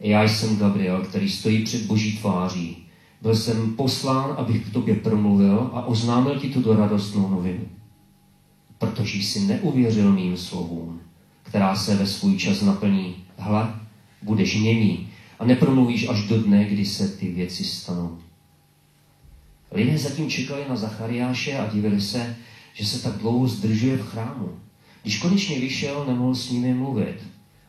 Já 0.00 0.22
jsem 0.22 0.56
Gabriel, 0.56 1.02
který 1.02 1.30
stojí 1.30 1.64
před 1.64 1.82
boží 1.86 2.18
tváří. 2.18 2.86
Byl 3.22 3.36
jsem 3.36 3.76
poslán, 3.76 4.34
abych 4.38 4.68
k 4.68 4.72
tobě 4.72 4.94
promluvil 4.94 5.70
a 5.72 5.86
oznámil 5.86 6.40
ti 6.40 6.48
tuto 6.48 6.76
radostnou 6.76 7.28
novinu. 7.28 7.68
Protože 8.78 9.18
jsi 9.18 9.40
neuvěřil 9.40 10.12
mým 10.12 10.36
slovům, 10.36 11.00
která 11.42 11.76
se 11.76 11.96
ve 11.96 12.06
svůj 12.06 12.38
čas 12.38 12.62
naplní. 12.62 13.16
Hle, 13.38 13.74
budeš 14.22 14.54
němý 14.54 15.09
a 15.40 15.44
nepromluvíš 15.44 16.08
až 16.08 16.28
do 16.28 16.42
dne, 16.42 16.64
kdy 16.64 16.84
se 16.84 17.08
ty 17.08 17.28
věci 17.28 17.64
stanou. 17.64 18.18
Lidé 19.72 19.98
zatím 19.98 20.30
čekali 20.30 20.64
na 20.68 20.76
Zachariáše 20.76 21.58
a 21.58 21.72
divili 21.72 22.00
se, 22.00 22.36
že 22.74 22.86
se 22.86 23.02
tak 23.02 23.18
dlouho 23.18 23.48
zdržuje 23.48 23.96
v 23.96 24.06
chrámu. 24.06 24.48
Když 25.02 25.18
konečně 25.18 25.60
vyšel, 25.60 26.04
nemohl 26.06 26.34
s 26.34 26.50
nimi 26.50 26.74
mluvit. 26.74 27.16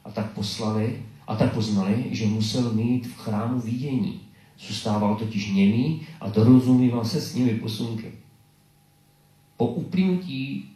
A 0.05 0.11
tak 0.11 0.31
poslali, 0.31 1.01
a 1.27 1.35
tak 1.35 1.53
poznali, 1.53 2.05
že 2.11 2.25
musel 2.25 2.73
mít 2.73 3.07
v 3.07 3.17
chrámu 3.17 3.59
vidění. 3.59 4.21
Zůstával 4.59 5.15
totiž 5.15 5.47
němý 5.47 6.01
a 6.21 6.29
dorozumíval 6.29 7.05
se 7.05 7.21
s 7.21 7.35
nimi 7.35 7.49
posunky. 7.49 8.11
Po 9.57 9.67
uplynutí 9.67 10.69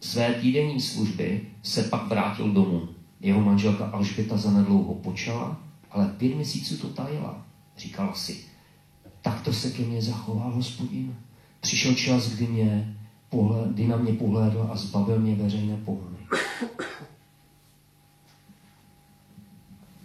své 0.00 0.34
týdenní 0.34 0.80
služby 0.80 1.40
se 1.62 1.82
pak 1.82 2.08
vrátil 2.08 2.52
domů. 2.52 2.88
Jeho 3.20 3.40
manželka 3.40 3.84
Alžběta 3.84 4.36
zanedlouho 4.36 4.94
počala, 4.94 5.69
ale 5.90 6.08
pět 6.08 6.34
měsíců 6.34 6.76
to 6.76 6.88
tajila. 6.88 7.46
Říkala 7.78 8.14
si, 8.14 8.44
takto 9.22 9.52
se 9.52 9.70
ke 9.70 9.82
mně 9.82 10.02
zachoval 10.02 10.50
hospodin. 10.50 11.16
Přišel 11.60 11.94
čas, 11.94 12.28
kdy, 12.28 12.46
mě 12.46 12.96
pohled, 13.28 13.68
kdy 13.68 13.86
na 13.86 13.96
mě 13.96 14.12
pohlédl 14.12 14.68
a 14.72 14.76
zbavil 14.76 15.18
mě 15.18 15.34
veřejné 15.34 15.76
pohony. 15.76 16.16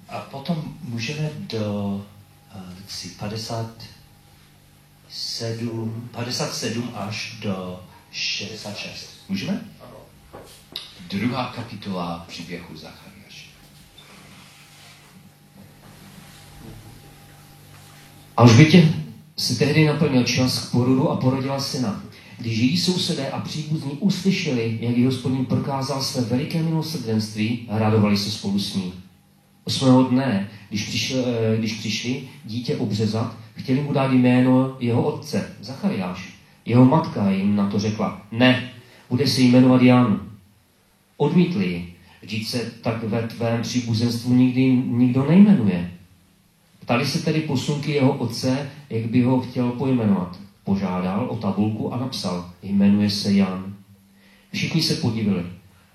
A 0.09 0.19
potom 0.19 0.77
můžeme 0.81 1.29
do 1.39 2.05
uh, 2.55 2.61
57, 3.19 6.09
57 6.11 6.91
až 6.95 7.37
do 7.41 7.83
66. 8.11 9.09
Můžeme? 9.29 9.65
Druhá 11.09 11.53
kapitola 11.55 12.25
příběhu 12.27 12.77
Alžbětě 18.37 18.89
se 19.37 19.59
tehdy 19.59 19.85
naplnil 19.85 20.23
čas 20.23 20.67
k 20.67 20.71
porodu 20.71 21.09
a 21.09 21.15
porodila 21.15 21.59
syna. 21.59 22.03
Když 22.37 22.57
její 22.57 22.77
sousedé 22.77 23.29
a 23.29 23.39
příbuzní 23.39 23.91
uslyšeli, 23.91 24.77
jak 24.81 24.97
jí 24.97 25.05
hospodin 25.05 25.45
prokázal 25.45 26.01
své 26.01 26.21
veliké 26.21 26.63
milosrdenství, 26.63 27.67
radovali 27.69 28.17
se 28.17 28.31
spolu 28.31 28.59
s 28.59 28.75
ní. 28.75 28.93
Osmého 29.63 30.03
dne, 30.03 30.49
když, 30.69 30.87
přišli, 30.87 31.23
když 31.57 31.73
přišli 31.73 32.23
dítě 32.45 32.75
obřezat, 32.75 33.37
chtěli 33.55 33.81
mu 33.81 33.93
dát 33.93 34.11
jméno 34.11 34.75
jeho 34.79 35.01
otce, 35.01 35.55
Zachariáš. 35.61 36.33
Jeho 36.65 36.85
matka 36.85 37.29
jim 37.29 37.55
na 37.55 37.69
to 37.69 37.79
řekla, 37.79 38.21
ne, 38.31 38.69
bude 39.09 39.27
se 39.27 39.41
jmenovat 39.41 39.81
Jan. 39.81 40.21
Odmítli 41.17 41.95
ji, 42.21 42.45
se 42.45 42.71
tak 42.81 43.03
ve 43.03 43.27
tvém 43.27 43.61
příbuzenstvu 43.61 44.33
nikdy 44.33 44.61
nikdo 44.75 45.25
nejmenuje. 45.29 45.94
Ptali 46.85 47.05
se 47.05 47.19
tedy 47.19 47.41
posunky 47.41 47.91
jeho 47.91 48.17
otce, 48.17 48.69
jak 48.89 49.05
by 49.05 49.23
ho 49.23 49.41
chtěl 49.41 49.71
pojmenovat. 49.71 50.39
Požádal 50.63 51.25
o 51.29 51.35
tabulku 51.35 51.93
a 51.93 51.97
napsal, 51.97 52.51
jmenuje 52.63 53.09
se 53.09 53.33
Jan. 53.33 53.73
Všichni 54.53 54.81
se 54.81 54.95
podívali 54.95 55.45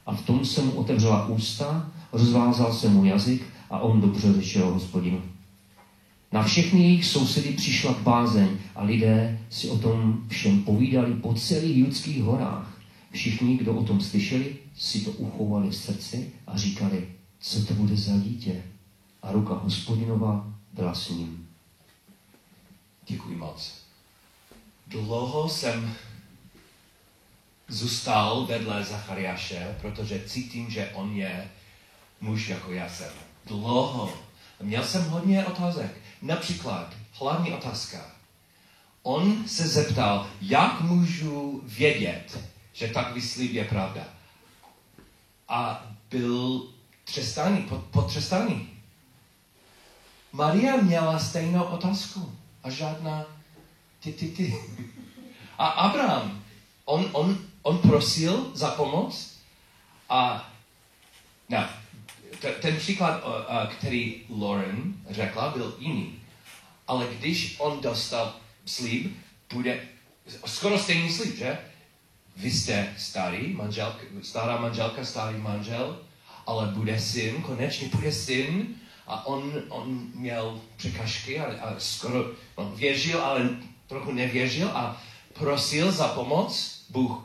a 0.06 0.14
v 0.14 0.26
tom 0.26 0.44
se 0.44 0.62
mu 0.62 0.72
otevřela 0.72 1.26
ústa, 1.26 1.90
rozvázal 2.12 2.72
se 2.72 2.88
mu 2.88 3.04
jazyk 3.04 3.42
a 3.70 3.78
on 3.78 4.00
dobře 4.00 4.32
řešil 4.32 4.70
hospodinu. 4.70 5.22
Na 6.32 6.42
všechny 6.42 6.80
jejich 6.80 7.04
sousedy 7.04 7.48
přišla 7.48 7.92
bázeň 8.02 8.48
a 8.74 8.84
lidé 8.84 9.38
si 9.50 9.68
o 9.68 9.78
tom 9.78 10.24
všem 10.28 10.62
povídali 10.62 11.14
po 11.14 11.34
celých 11.34 11.76
judských 11.76 12.22
horách. 12.22 12.78
Všichni, 13.10 13.56
kdo 13.56 13.74
o 13.74 13.84
tom 13.84 14.00
slyšeli, 14.00 14.56
si 14.76 15.00
to 15.00 15.10
uchovali 15.10 15.70
v 15.70 15.76
srdci 15.76 16.32
a 16.46 16.56
říkali, 16.56 17.08
co 17.40 17.64
to 17.66 17.74
bude 17.74 17.96
za 17.96 18.12
dítě. 18.16 18.62
A 19.22 19.32
ruka 19.32 19.54
hospodinova 19.54 20.59
byla 20.80 20.94
s 20.94 21.08
ním. 21.08 21.48
Děkuji 23.06 23.36
moc. 23.36 23.74
Dlouho 24.86 25.48
jsem 25.48 25.94
zůstal 27.68 28.46
vedle 28.46 28.84
Zachariáše, 28.84 29.76
protože 29.80 30.24
cítím, 30.26 30.70
že 30.70 30.90
on 30.94 31.16
je 31.16 31.50
muž 32.20 32.48
jako 32.48 32.72
já 32.72 32.88
jsem. 32.88 33.12
Dlouho. 33.46 34.12
Měl 34.62 34.84
jsem 34.84 35.04
hodně 35.04 35.46
otázek. 35.46 35.90
Například, 36.22 36.94
hlavní 37.12 37.52
otázka. 37.52 38.00
On 39.02 39.48
se 39.48 39.68
zeptal, 39.68 40.30
jak 40.40 40.80
můžu 40.80 41.60
vědět, 41.64 42.38
že 42.72 42.88
takový 42.88 43.22
slib 43.22 43.52
je 43.52 43.64
pravda. 43.64 44.04
A 45.48 45.86
byl 46.10 46.68
trestaný, 47.14 47.68
potrestaný. 47.90 48.79
Maria 50.32 50.76
měla 50.76 51.18
stejnou 51.18 51.64
otázku 51.64 52.32
a 52.62 52.70
žádná 52.70 53.24
ty, 54.00 54.12
ty, 54.12 54.28
ty. 54.28 54.54
A 55.58 55.66
Abraham, 55.66 56.44
on, 56.84 57.08
on, 57.12 57.38
on 57.62 57.78
prosil 57.78 58.50
za 58.54 58.70
pomoc 58.70 59.30
a 60.08 60.50
no, 61.48 61.68
ten 62.62 62.76
příklad, 62.76 63.22
který 63.70 64.22
Lauren 64.28 64.94
řekla, 65.10 65.50
byl 65.50 65.76
jiný. 65.78 66.14
Ale 66.86 67.06
když 67.18 67.56
on 67.58 67.80
dostal 67.80 68.34
slib, 68.66 69.16
bude 69.52 69.80
skoro 70.46 70.78
stejný 70.78 71.12
slib, 71.12 71.36
že? 71.36 71.58
Vy 72.36 72.50
jste 72.50 72.94
starý, 72.98 73.52
manželka, 73.52 74.00
stará 74.22 74.60
manželka, 74.60 75.04
starý 75.04 75.38
manžel, 75.38 75.98
ale 76.46 76.66
bude 76.66 77.00
syn, 77.00 77.42
konečně 77.42 77.88
bude 77.88 78.12
syn. 78.12 78.74
A 79.10 79.26
on, 79.26 79.62
on 79.68 80.10
měl 80.14 80.60
překažky 80.76 81.40
a, 81.40 81.44
a 81.44 81.74
skoro 81.78 82.30
on 82.54 82.72
věřil, 82.76 83.24
ale 83.24 83.50
trochu 83.86 84.12
nevěřil 84.12 84.68
a 84.68 85.02
prosil 85.32 85.92
za 85.92 86.08
pomoc. 86.08 86.80
Bůh 86.90 87.22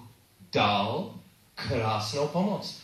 dal 0.53 1.13
krásnou 1.55 2.27
pomoc. 2.27 2.77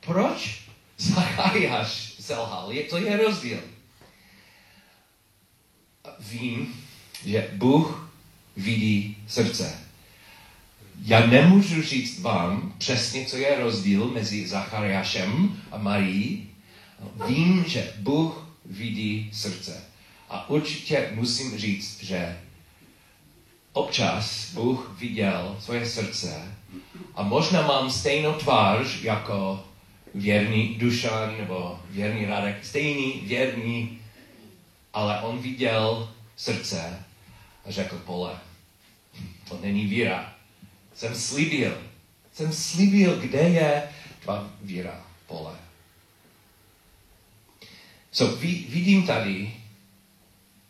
Proč 0.00 0.62
Zachariáš 0.98 2.14
selhal? 2.20 2.72
Je, 2.72 2.84
to 2.84 2.96
je 2.96 3.16
rozdíl. 3.16 3.60
Vím, 6.20 6.84
že 7.24 7.50
Bůh 7.52 8.10
vidí 8.56 9.16
srdce. 9.28 9.80
Já 11.04 11.26
nemůžu 11.26 11.82
říct 11.82 12.20
vám 12.20 12.74
přesně, 12.78 13.24
co 13.24 13.36
je 13.36 13.60
rozdíl 13.60 14.10
mezi 14.10 14.48
Zachariášem 14.48 15.62
a 15.70 15.78
Marií. 15.78 16.50
Vím, 17.26 17.64
že 17.66 17.92
Bůh 17.98 18.45
vidí 18.70 19.30
srdce. 19.32 19.84
A 20.28 20.50
určitě 20.50 21.10
musím 21.14 21.58
říct, 21.58 22.02
že 22.02 22.38
občas 23.72 24.50
Bůh 24.54 24.96
viděl 24.98 25.56
svoje 25.60 25.86
srdce 25.86 26.54
a 27.14 27.22
možná 27.22 27.66
mám 27.66 27.90
stejnou 27.90 28.34
tvář 28.34 29.02
jako 29.02 29.64
věrný 30.14 30.74
Dušan 30.74 31.38
nebo 31.38 31.80
věrný 31.90 32.24
Radek, 32.24 32.64
stejný, 32.64 33.20
věrný, 33.24 34.00
ale 34.92 35.20
on 35.20 35.38
viděl 35.38 36.12
srdce 36.36 37.04
a 37.64 37.70
řekl 37.70 37.98
pole, 37.98 38.40
to 39.48 39.58
není 39.62 39.86
víra. 39.86 40.32
Jsem 40.94 41.14
slíbil, 41.14 41.78
jsem 42.32 42.52
slíbil, 42.52 43.20
kde 43.20 43.38
je 43.38 43.82
Tvá 44.26 44.50
víra 44.62 45.04
pole. 45.26 45.65
So, 48.16 48.36
vidím 48.68 49.06
tady 49.06 49.52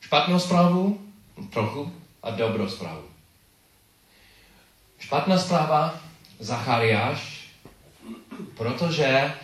špatnou 0.00 0.38
zprávu, 0.38 1.00
trochu, 1.50 1.92
a 2.22 2.30
dobrou 2.30 2.68
zprávu. 2.68 3.04
Špatná 4.98 5.38
zpráva, 5.38 6.00
Zachariáš, 6.38 7.48
protože 8.56 9.34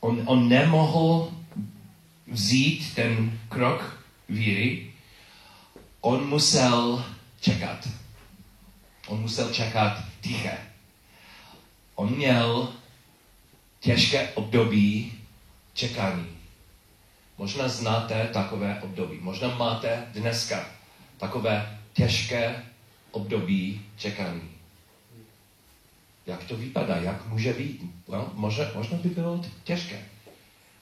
on, 0.00 0.22
on 0.24 0.48
nemohl 0.48 1.32
vzít 2.26 2.94
ten 2.94 3.40
krok 3.48 4.04
víry, 4.28 4.92
on 6.00 6.28
musel 6.28 7.04
čekat. 7.40 7.88
On 9.06 9.20
musel 9.20 9.52
čekat 9.52 10.04
tiché. 10.20 10.58
On 11.94 12.16
měl 12.16 12.72
těžké 13.80 14.28
období 14.28 15.12
čekání. 15.74 16.35
Možná 17.38 17.68
znáte 17.68 18.28
takové 18.32 18.80
období. 18.82 19.18
Možná 19.20 19.56
máte 19.56 20.06
dneska 20.12 20.68
takové 21.18 21.78
těžké 21.92 22.62
období 23.10 23.82
čekání. 23.96 24.50
Jak 26.26 26.44
to 26.44 26.56
vypadá? 26.56 26.96
Jak 26.96 27.26
může 27.26 27.52
být? 27.52 27.82
No, 28.08 28.30
možná, 28.34 28.64
možná 28.74 28.98
by 28.98 29.08
bylo 29.08 29.44
těžké. 29.64 30.04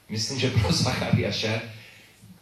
Myslím, 0.09 0.39
že 0.39 0.49
pro 0.49 0.71
Zachariáše 0.71 1.61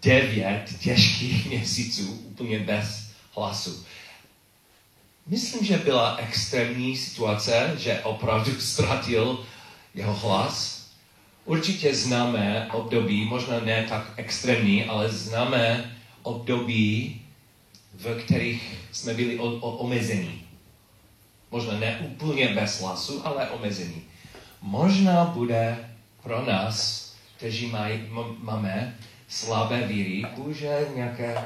devět 0.02 0.66
těžkých 0.80 1.46
měsíců 1.50 2.12
úplně 2.12 2.60
bez 2.60 3.12
hlasu. 3.36 3.86
Myslím, 5.28 5.66
že 5.66 5.78
byla 5.78 6.16
extrémní 6.16 6.98
situace, 6.98 7.76
že 7.78 8.02
opravdu 8.04 8.52
ztratil 8.62 9.46
jeho 9.94 10.14
hlas. 10.14 10.83
Určitě 11.46 11.96
známe 11.96 12.68
období, 12.72 13.26
možná 13.26 13.60
ne 13.60 13.86
tak 13.90 14.14
extrémní, 14.18 14.86
ale 14.86 15.10
známe 15.10 15.96
období, 16.24 17.22
v 17.94 18.24
kterých 18.24 18.78
jsme 18.92 19.14
byli 19.14 19.40
o, 19.40 19.46
o, 19.46 19.72
omezení. 19.72 20.42
Možná 21.52 21.80
ne 21.80 22.00
úplně 22.06 22.48
bez 22.48 22.82
hlasu, 22.82 23.28
ale 23.28 23.50
omezení. 23.50 24.04
Možná 24.62 25.26
bude 25.26 25.90
pro 26.24 26.46
nás, 26.46 27.10
kteří 27.38 27.68
maj, 27.68 28.02
máme 28.38 28.98
slabé 29.28 29.88
víry, 29.88 30.24
bude 30.38 30.88
nějaké 30.96 31.38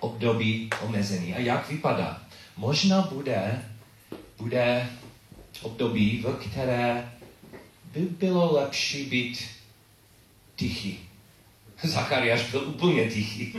období 0.00 0.70
omezení. 0.86 1.34
A 1.34 1.38
jak 1.38 1.68
vypadá? 1.68 2.22
Možná 2.56 3.00
bude, 3.00 3.62
bude 4.38 4.88
období, 5.62 6.24
v 6.26 6.50
které 6.50 7.12
by 7.98 8.06
bylo 8.06 8.52
lepší 8.54 9.04
být 9.04 9.44
tichý. 10.56 10.98
Zachariáš 11.82 12.50
byl 12.50 12.62
úplně 12.66 13.10
tichý. 13.10 13.54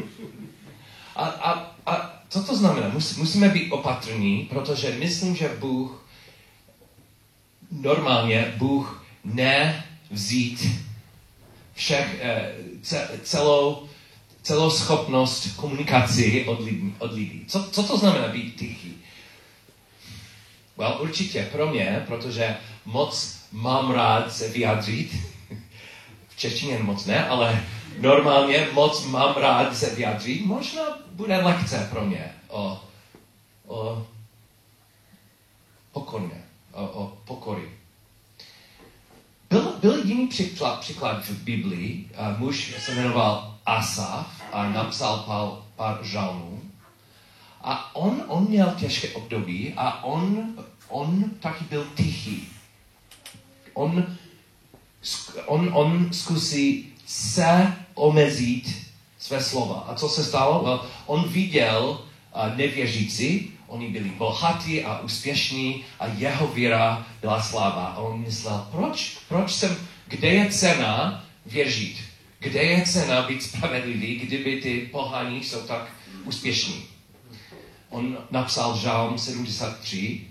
A, 1.15 1.25
a, 1.25 1.75
a 1.85 2.23
co 2.29 2.43
to 2.43 2.55
znamená? 2.55 2.89
musíme 3.17 3.49
být 3.49 3.71
opatrní, 3.71 4.47
protože 4.49 4.95
myslím, 4.99 5.35
že 5.35 5.49
Bůh 5.59 6.05
normálně 7.71 8.53
Bůh 8.57 9.05
nevzít 9.23 10.67
všech, 11.73 12.19
eh, 12.21 12.53
celou, 13.23 13.89
celou 14.41 14.69
schopnost 14.69 15.55
komunikaci 15.55 16.45
od 16.47 16.59
lidí. 16.59 16.95
Od 16.99 17.13
lidí. 17.13 17.45
Co, 17.47 17.69
co 17.71 17.83
to 17.83 17.97
znamená 17.97 18.27
být 18.27 18.55
tichý? 18.55 18.97
Well, 20.77 20.97
určitě 21.01 21.49
pro 21.51 21.67
mě, 21.67 22.03
protože 22.07 22.57
moc 22.85 23.38
mám 23.51 23.91
rád 23.91 24.33
se 24.33 24.47
vyjádřit. 24.47 25.11
V 26.27 26.37
češtině 26.37 26.79
moc 26.79 27.05
ne, 27.05 27.27
ale 27.27 27.63
normálně 27.99 28.67
moc 28.73 29.05
mám 29.05 29.35
rád 29.35 29.77
se 29.77 29.95
vyjádřit. 29.95 30.45
Možná 30.45 30.83
bude 31.11 31.37
lekce 31.37 31.87
pro 31.91 32.05
mě 32.05 32.33
o, 32.47 32.83
o 33.67 34.07
pokorně, 35.91 36.43
o, 36.71 36.83
o 36.83 37.17
pokory. 37.25 37.69
Byl, 39.49 39.73
byl 39.79 40.05
jiný 40.05 40.27
příklad, 40.27 40.79
příklad 40.79 41.25
v 41.25 41.43
Biblii. 41.43 42.09
Muž 42.37 42.75
se 42.79 42.95
jmenoval 42.95 43.57
Asaf 43.65 44.41
a 44.51 44.69
napsal 44.69 45.17
pár, 45.17 45.47
pár 45.75 46.03
žalmů. 46.03 46.61
A 47.61 47.95
on, 47.95 48.23
on 48.27 48.47
měl 48.49 48.71
těžké 48.77 49.09
období 49.09 49.73
a 49.77 50.03
on, 50.03 50.53
on 50.87 51.23
taky 51.39 51.63
byl 51.63 51.87
tichý. 51.95 52.58
On, 53.73 54.17
on, 55.45 55.69
on 55.73 56.13
zkusí 56.13 56.93
se 57.05 57.73
omezit 57.93 58.89
své 59.19 59.43
slova. 59.43 59.85
A 59.87 59.95
co 59.95 60.09
se 60.09 60.23
stalo? 60.23 60.63
Well, 60.63 60.85
on 61.05 61.29
viděl 61.29 61.99
uh, 62.35 62.57
nevěřící, 62.57 63.51
oni 63.67 63.89
byli 63.89 64.09
bohatí 64.09 64.83
a 64.83 64.99
úspěšní 64.99 65.83
a 65.99 66.07
jeho 66.07 66.47
víra 66.47 67.07
byla 67.21 67.41
slabá. 67.41 67.85
A 67.85 67.97
on 67.97 68.19
myslel, 68.19 68.67
proč? 68.71 69.17
Proč 69.27 69.53
jsem, 69.53 69.77
kde 70.07 70.27
je 70.27 70.51
cena 70.51 71.25
věřit? 71.45 71.97
Kde 72.39 72.63
je 72.63 72.85
cena 72.85 73.21
být 73.21 73.43
spravedlivý, 73.43 74.15
kdyby 74.15 74.61
ty 74.61 74.89
pohaní 74.91 75.43
jsou 75.43 75.61
tak 75.61 75.91
úspěšní? 76.23 76.83
On 77.89 78.17
napsal 78.31 78.77
žálm 78.77 79.17
73, 79.17 80.27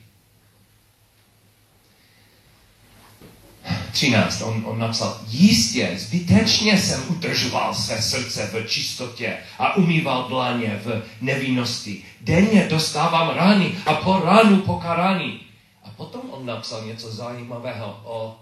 13, 3.92 4.42
on, 4.42 4.62
on 4.66 4.78
napsal, 4.78 5.20
jistě, 5.28 5.94
zbytečně 5.96 6.78
jsem 6.78 7.02
udržoval 7.08 7.74
své 7.74 8.02
srdce 8.02 8.50
v 8.52 8.66
čistotě 8.66 9.36
a 9.58 9.76
umýval 9.76 10.28
dlaně 10.28 10.80
v 10.84 11.02
nevinnosti. 11.20 12.04
Denně 12.20 12.66
dostávám 12.70 13.36
rány 13.36 13.74
a 13.86 13.94
po 13.94 14.18
ránu 14.18 14.56
pokarání. 14.60 15.40
A 15.84 15.90
potom 15.90 16.20
on 16.30 16.46
napsal 16.46 16.84
něco 16.84 17.12
zajímavého 17.12 18.00
o 18.04 18.40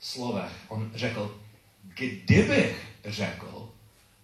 slovech. 0.00 0.52
On 0.68 0.90
řekl, 0.94 1.34
kdybych 1.94 2.86
řekl, 3.04 3.68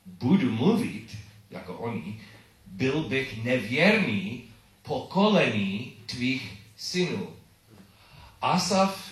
budu 0.06 0.52
mluvit 0.52 1.16
jako 1.50 1.74
oni, 1.74 2.20
byl 2.66 3.02
bych 3.02 3.44
nevěrný 3.44 4.42
pokolení 4.82 5.92
tvých 6.06 6.58
synů. 6.76 7.28
Asaf 8.42 9.08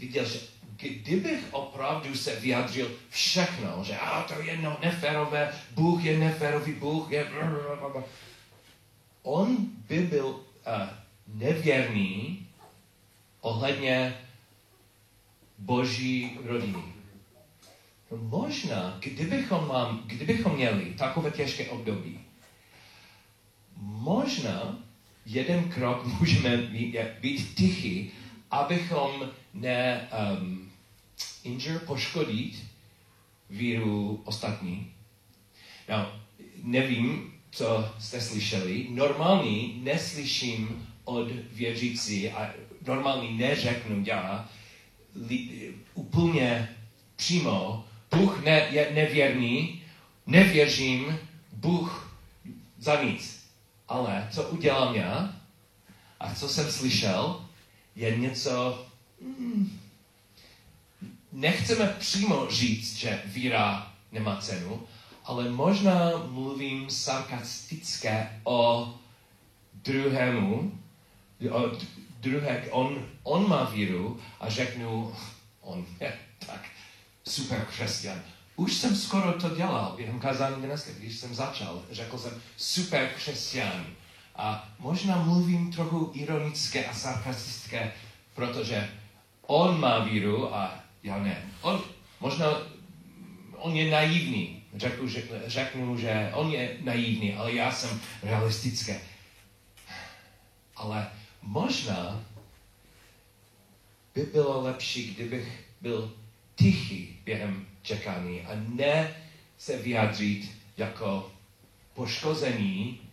viděl, 0.00 0.24
že 0.24 0.38
kdybych 0.76 1.44
opravdu 1.50 2.14
se 2.14 2.40
vyjadřil 2.40 2.90
všechno, 3.10 3.84
že 3.84 3.96
a 3.96 4.22
to 4.22 4.42
je 4.42 4.56
no, 4.56 4.76
neférové, 4.82 5.52
Bůh 5.70 6.04
je 6.04 6.18
neférový, 6.18 6.72
Bůh 6.72 7.12
je... 7.12 7.30
On 9.22 9.56
by 9.88 9.98
byl 9.98 10.26
uh, 10.26 10.40
nevěrný 11.26 12.46
ohledně 13.40 14.18
boží 15.58 16.38
rodiny. 16.44 16.82
No 18.10 18.16
možná, 18.16 18.96
kdybychom, 19.00 19.68
mám, 19.68 20.02
kdybychom 20.06 20.54
měli 20.56 20.84
takové 20.98 21.30
těžké 21.30 21.70
období, 21.70 22.20
možná 23.80 24.78
jeden 25.26 25.68
krok 25.68 26.04
můžeme 26.20 26.56
být, 26.56 26.96
být 27.20 27.54
tichý, 27.54 28.12
abychom 28.50 29.30
ne 29.54 30.08
um, 30.38 30.70
injure, 31.44 31.78
poškodit 31.78 32.66
víru 33.50 34.22
ostatní. 34.24 34.92
Now, 35.88 36.04
nevím, 36.62 37.34
co 37.50 37.94
jste 37.98 38.20
slyšeli. 38.20 38.86
Normální 38.90 39.80
neslyším 39.82 40.86
od 41.04 41.28
věřící 41.52 42.30
a 42.30 42.50
normální 42.86 43.38
neřeknu 43.38 44.02
já 44.06 44.48
li, 45.28 45.74
úplně 45.94 46.76
přímo, 47.16 47.84
Bůh 48.16 48.44
ne, 48.44 48.68
je 48.70 48.90
nevěrný, 48.94 49.82
nevěřím, 50.26 51.18
Bůh 51.52 52.16
za 52.78 53.02
nic. 53.04 53.46
Ale 53.88 54.28
co 54.30 54.48
udělám 54.48 54.94
já 54.94 55.34
a 56.20 56.34
co 56.34 56.48
jsem 56.48 56.72
slyšel, 56.72 57.44
je 57.96 58.16
něco 58.16 58.86
Hmm. 59.22 59.80
nechceme 61.32 61.86
přímo 61.98 62.50
říct, 62.50 62.96
že 62.96 63.22
víra 63.24 63.92
nemá 64.12 64.36
cenu, 64.36 64.86
ale 65.24 65.50
možná 65.50 66.10
mluvím 66.26 66.90
sarkastické 66.90 68.40
o 68.44 68.94
druhému, 69.74 70.78
o 71.50 71.70
druhé, 72.20 72.64
on, 72.70 73.06
on 73.22 73.48
má 73.48 73.64
víru 73.64 74.20
a 74.40 74.50
řeknu, 74.50 75.16
on 75.60 75.86
je 76.00 76.18
tak 76.46 76.64
super 77.28 77.66
křesťan. 77.70 78.22
Už 78.56 78.74
jsem 78.74 78.96
skoro 78.96 79.32
to 79.32 79.48
dělal 79.54 79.94
během 79.96 80.20
kázání 80.20 80.62
dneska, 80.62 80.90
když 80.98 81.16
jsem 81.16 81.34
začal. 81.34 81.82
Řekl 81.90 82.18
jsem 82.18 82.42
super 82.56 83.10
křesťan. 83.16 83.86
A 84.40 84.68
možná 84.78 85.16
mluvím 85.16 85.72
trochu 85.72 86.10
ironické 86.14 86.84
a 86.84 86.94
sarkastické, 86.94 87.92
protože 88.34 88.90
on 89.42 89.80
má 89.80 89.98
víru 89.98 90.54
a 90.54 90.84
já 91.02 91.18
ne. 91.18 91.42
On 91.62 91.82
možná, 92.20 92.46
on 93.56 93.76
je 93.76 93.90
naivní. 93.90 94.62
Řeknu, 94.76 95.08
že, 95.08 95.22
řeknu, 95.46 95.98
že 95.98 96.30
on 96.34 96.52
je 96.52 96.76
naivní, 96.80 97.34
ale 97.34 97.52
já 97.52 97.72
jsem 97.72 98.00
realistický. 98.22 98.92
Ale 100.76 101.10
možná 101.42 102.24
by 104.14 104.22
bylo 104.22 104.62
lepší, 104.62 105.14
kdybych 105.14 105.64
byl 105.80 106.14
tichý 106.56 107.16
během 107.24 107.66
čekání 107.82 108.40
a 108.40 108.50
ne 108.68 109.14
se 109.58 109.76
vyjádřit 109.76 110.50
jako 110.76 111.32
poškození 111.94 113.09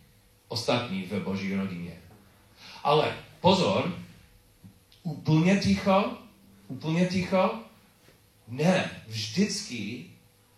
ostatní 0.48 1.04
v 1.04 1.24
boží 1.24 1.56
rodině. 1.56 2.02
Ale 2.84 3.18
pozor, 3.42 3.96
úplně 5.04 5.60
ticho, 5.60 6.18
úplně 6.68 7.06
ticho, 7.06 7.60
ne, 8.48 9.02
vždycky 9.08 10.06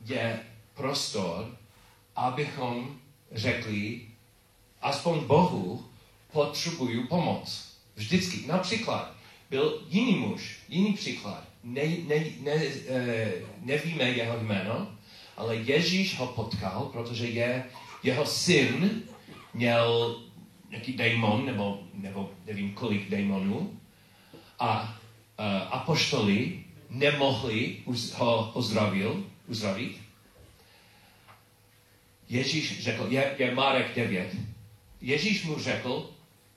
je 0.05 0.39
prostor, 0.73 1.57
abychom 2.15 2.99
řekli, 3.31 4.01
aspoň 4.81 5.19
Bohu 5.19 5.85
potřebuju 6.31 7.07
pomoc. 7.07 7.69
Vždycky. 7.95 8.47
Například 8.47 9.15
byl 9.49 9.83
jiný 9.87 10.15
muž, 10.15 10.59
jiný 10.69 10.93
příklad. 10.93 11.43
Ne, 11.63 11.81
ne, 12.07 12.25
ne, 12.39 12.53
eh, 12.87 13.31
nevíme 13.61 14.03
jeho 14.03 14.37
jméno, 14.39 14.91
ale 15.37 15.55
Ježíš 15.55 16.19
ho 16.19 16.27
potkal, 16.27 16.89
protože 16.93 17.27
je, 17.27 17.65
jeho 18.03 18.25
syn 18.25 19.03
měl 19.53 20.19
nějaký 20.69 20.93
démon, 20.93 21.45
nebo, 21.45 21.83
nebo 21.93 22.31
nevím 22.45 22.73
kolik 22.73 23.09
démonů, 23.09 23.79
a 24.59 24.81
uh, 24.81 25.45
apoštoli 25.71 26.63
nemohli 26.89 27.77
ho 28.15 28.51
uzdravil, 28.55 29.23
uzdravit. 29.47 30.01
Ježíš 32.29 32.83
řekl, 32.83 33.07
je, 33.09 33.35
je 33.37 33.55
Marek 33.55 33.95
9, 33.95 34.35
Ježíš 35.01 35.43
mu 35.43 35.59
řekl, 35.59 36.09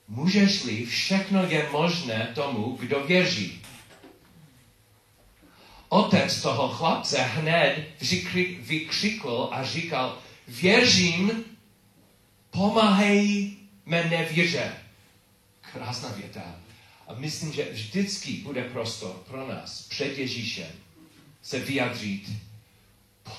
můžeš-li, 0.07 0.85
všechno 0.85 1.43
je 1.43 1.69
možné 1.71 2.31
tomu, 2.35 2.77
kdo 2.79 3.03
věří. 3.03 3.61
Otec 5.89 6.41
toho 6.41 6.69
chlapce 6.69 7.21
hned 7.21 7.87
vykřikl 8.59 9.49
a 9.51 9.63
říkal, 9.63 10.17
věřím, 10.47 11.43
pomáhej 12.53 13.51
mé 13.85 14.03
nevěře. 14.03 14.73
Krásná 15.73 16.09
věta. 16.09 16.55
A 17.07 17.13
myslím, 17.13 17.53
že 17.53 17.71
vždycky 17.71 18.31
bude 18.33 18.63
prostor 18.63 19.11
pro 19.27 19.47
nás 19.47 19.81
před 19.81 20.17
Ježíšem 20.17 20.71
se 21.41 21.59
vyjadřit. 21.59 22.29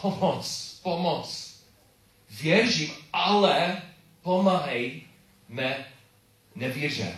Pomoc, 0.01 0.79
pomoc. 0.83 1.55
Věřím, 2.31 2.91
ale 3.13 3.83
pomáhej 4.23 5.03
mé 5.49 5.87
nevěře. 6.55 7.17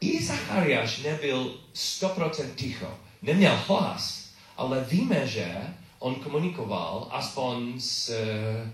I 0.00 0.24
Zachariáš 0.24 0.98
nebyl 0.98 1.60
100% 1.74 2.54
ticho. 2.54 2.98
Neměl 3.22 3.56
hlas, 3.66 4.30
ale 4.56 4.84
víme, 4.84 5.26
že 5.26 5.74
on 5.98 6.14
komunikoval 6.14 7.08
aspoň 7.10 7.80
s 7.80 8.08
eh, 8.08 8.72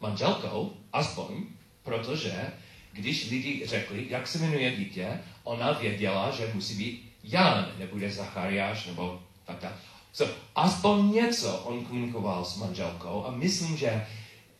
manželkou, 0.00 0.76
aspoň, 0.92 1.44
protože 1.82 2.52
když 2.92 3.30
lidi 3.30 3.66
řekli, 3.66 4.06
jak 4.08 4.26
se 4.26 4.38
jmenuje 4.38 4.76
dítě, 4.76 5.20
ona 5.44 5.72
věděla, 5.72 6.30
že 6.30 6.50
musí 6.54 6.74
být 6.74 7.12
Jan, 7.24 7.72
nebude 7.78 8.10
Zachariáš, 8.10 8.86
nebo 8.86 9.22
tak 9.44 9.58
tak. 9.58 9.72
So, 10.12 10.34
aspoň 10.56 11.12
něco 11.12 11.58
on 11.58 11.84
komunikoval 11.84 12.44
s 12.44 12.56
manželkou 12.56 13.24
a 13.26 13.30
myslím, 13.30 13.76
že 13.76 14.06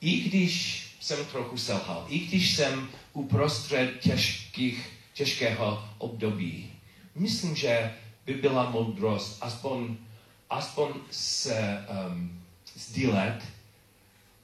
i 0.01 0.21
když 0.21 0.87
jsem 1.01 1.27
trochu 1.27 1.57
selhal, 1.57 2.07
i 2.09 2.19
když 2.19 2.57
jsem 2.57 2.89
uprostřed 3.13 4.01
těžkých, 4.01 4.91
těžkého 5.15 5.85
období, 5.99 6.73
myslím, 7.15 7.57
že 7.57 7.95
by 8.27 8.35
byla 8.35 8.71
moudrost 8.71 9.39
aspoň, 9.41 9.97
aspoň 10.51 10.93
se 11.11 11.87
um, 12.11 12.43
sdílet 12.75 13.43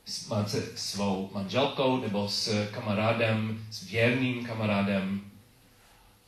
s, 0.07 0.31
s 0.47 0.91
svou 0.91 1.31
manželkou 1.35 2.01
nebo 2.01 2.29
s 2.29 2.71
kamarádem, 2.71 3.67
s 3.71 3.83
věrným 3.83 4.47
kamarádem 4.47 5.31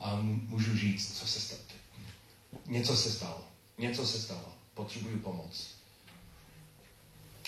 a 0.01 0.19
můžu 0.23 0.79
říct, 0.79 1.19
co 1.19 1.27
se 1.27 1.41
stalo. 1.41 1.63
Něco 2.67 2.97
se 2.97 3.11
stalo. 3.11 3.45
Něco 3.79 4.07
se 4.07 4.19
stalo. 4.19 4.53
Potřebuju 4.75 5.19
pomoc. 5.19 5.71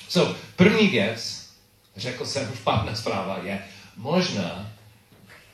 So, 0.09 0.39
první 0.57 0.89
věc, 0.89 1.51
řekl 1.97 2.27
jsem, 2.27 2.55
špatná 2.55 2.95
zpráva 2.95 3.39
je, 3.39 3.65
možná, 3.97 4.73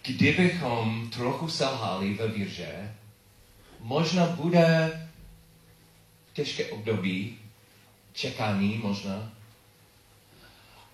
kdybychom 0.03 1.11
trochu 1.11 1.49
selhali 1.49 2.15
ve 2.15 2.29
víře, 2.29 2.95
možná 3.81 4.27
bude 4.27 5.01
těžké 6.33 6.67
období, 6.67 7.39
čekání 8.13 8.79
možná, 8.79 9.33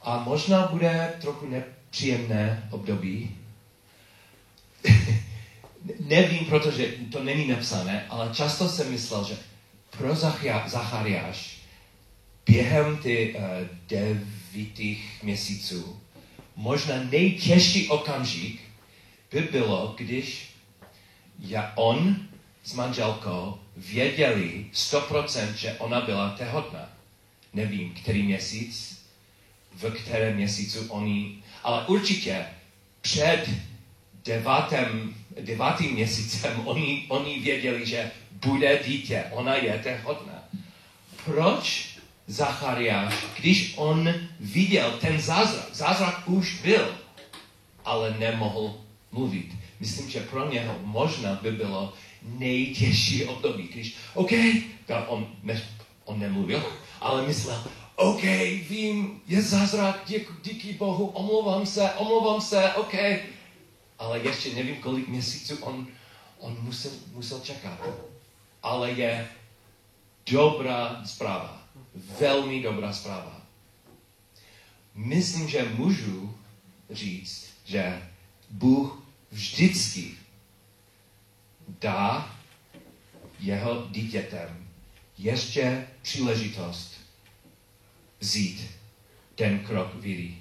a 0.03 0.23
možná 0.25 0.67
bude 0.67 1.13
trochu 1.21 1.47
nepříjemné 1.49 2.69
období. 2.71 3.37
Nevím, 6.01 6.45
protože 6.45 6.95
to 7.13 7.25
není 7.25 7.49
napsané, 7.49 8.07
ale 8.09 8.35
často 8.35 8.69
jsem 8.69 8.91
myslel, 8.91 9.25
že 9.25 9.37
pro 9.99 10.15
Zachariáš 10.67 11.61
během 12.47 12.97
ty 12.97 13.35
uh, 13.35 13.43
devítých 13.89 15.23
měsíců 15.23 16.01
možná 16.57 16.95
nejtěžší 17.11 17.89
okamžik 17.89 18.61
by 19.31 19.41
bylo, 19.41 19.95
když 19.99 20.51
já, 21.39 21.73
on 21.77 22.17
s 22.65 22.75
manželkou 22.75 23.59
věděli 23.77 24.67
100%, 24.75 25.53
že 25.53 25.73
ona 25.79 26.01
byla 26.01 26.31
tehotná. 26.31 26.89
Nevím, 27.55 27.95
který 27.95 28.23
měsíc, 28.23 29.00
v 29.73 29.91
kterém 29.91 30.37
měsíci 30.37 30.79
oni, 30.89 31.43
ale 31.63 31.87
určitě 31.87 32.47
před 33.01 33.51
devátým, 34.25 35.17
devátým 35.41 35.93
měsícem 35.93 36.61
oni, 36.65 37.07
oni 37.09 37.41
věděli, 37.41 37.87
že 37.87 38.11
bude 38.33 38.81
dítě, 38.87 39.25
ona 39.31 39.55
je 39.55 39.81
tehotná. 39.83 40.45
Proč 41.25 41.91
Zachariáš, 42.27 43.15
když 43.39 43.75
on 43.77 44.15
viděl 44.41 44.99
ten 45.01 45.21
zázrak, 45.21 45.69
zázrak 45.73 46.29
už 46.29 46.63
byl, 46.63 46.95
ale 47.85 48.17
nemohl 48.19 48.81
mluvit. 49.13 49.53
Myslím, 49.81 50.11
že 50.11 50.21
pro 50.21 50.51
něho 50.51 50.79
možná 50.83 51.35
by 51.43 51.53
bylo 51.53 51.93
nejtěžší 52.23 53.25
období, 53.25 53.69
když, 53.73 53.97
OK, 54.15 54.31
on, 55.07 55.27
ne, 55.43 55.63
on 56.05 56.19
nemluvil, 56.19 56.63
ale 57.01 57.27
myslel, 57.27 57.65
OK, 58.01 58.23
vím, 58.69 59.21
je 59.27 59.43
zázrak, 59.43 60.03
díky, 60.07 60.27
díky 60.43 60.73
Bohu, 60.73 61.07
omlouvám 61.07 61.67
se, 61.67 61.93
omlouvám 61.93 62.41
se, 62.41 62.73
OK. 62.73 62.95
Ale 63.99 64.19
ještě 64.19 64.55
nevím, 64.55 64.77
kolik 64.77 65.09
měsíců 65.09 65.57
on, 65.61 65.87
on 66.39 66.57
musel, 66.61 66.91
musel 67.13 67.41
čekat. 67.41 67.79
Ale 68.63 68.91
je 68.91 69.29
dobrá 70.31 71.03
zpráva. 71.05 71.63
Velmi 72.21 72.63
dobrá 72.63 72.93
zpráva. 72.93 73.41
Myslím, 74.95 75.49
že 75.49 75.69
můžu 75.75 76.35
říct, 76.91 77.47
že 77.65 78.03
Bůh 78.51 79.03
vždycky 79.31 80.15
dá 81.81 82.37
jeho 83.41 83.87
dítětem 83.91 84.69
ještě 85.19 85.87
příležitost 86.03 87.00
vzít 88.21 88.71
ten 89.35 89.59
krok 89.59 89.95
víry. 89.95 90.35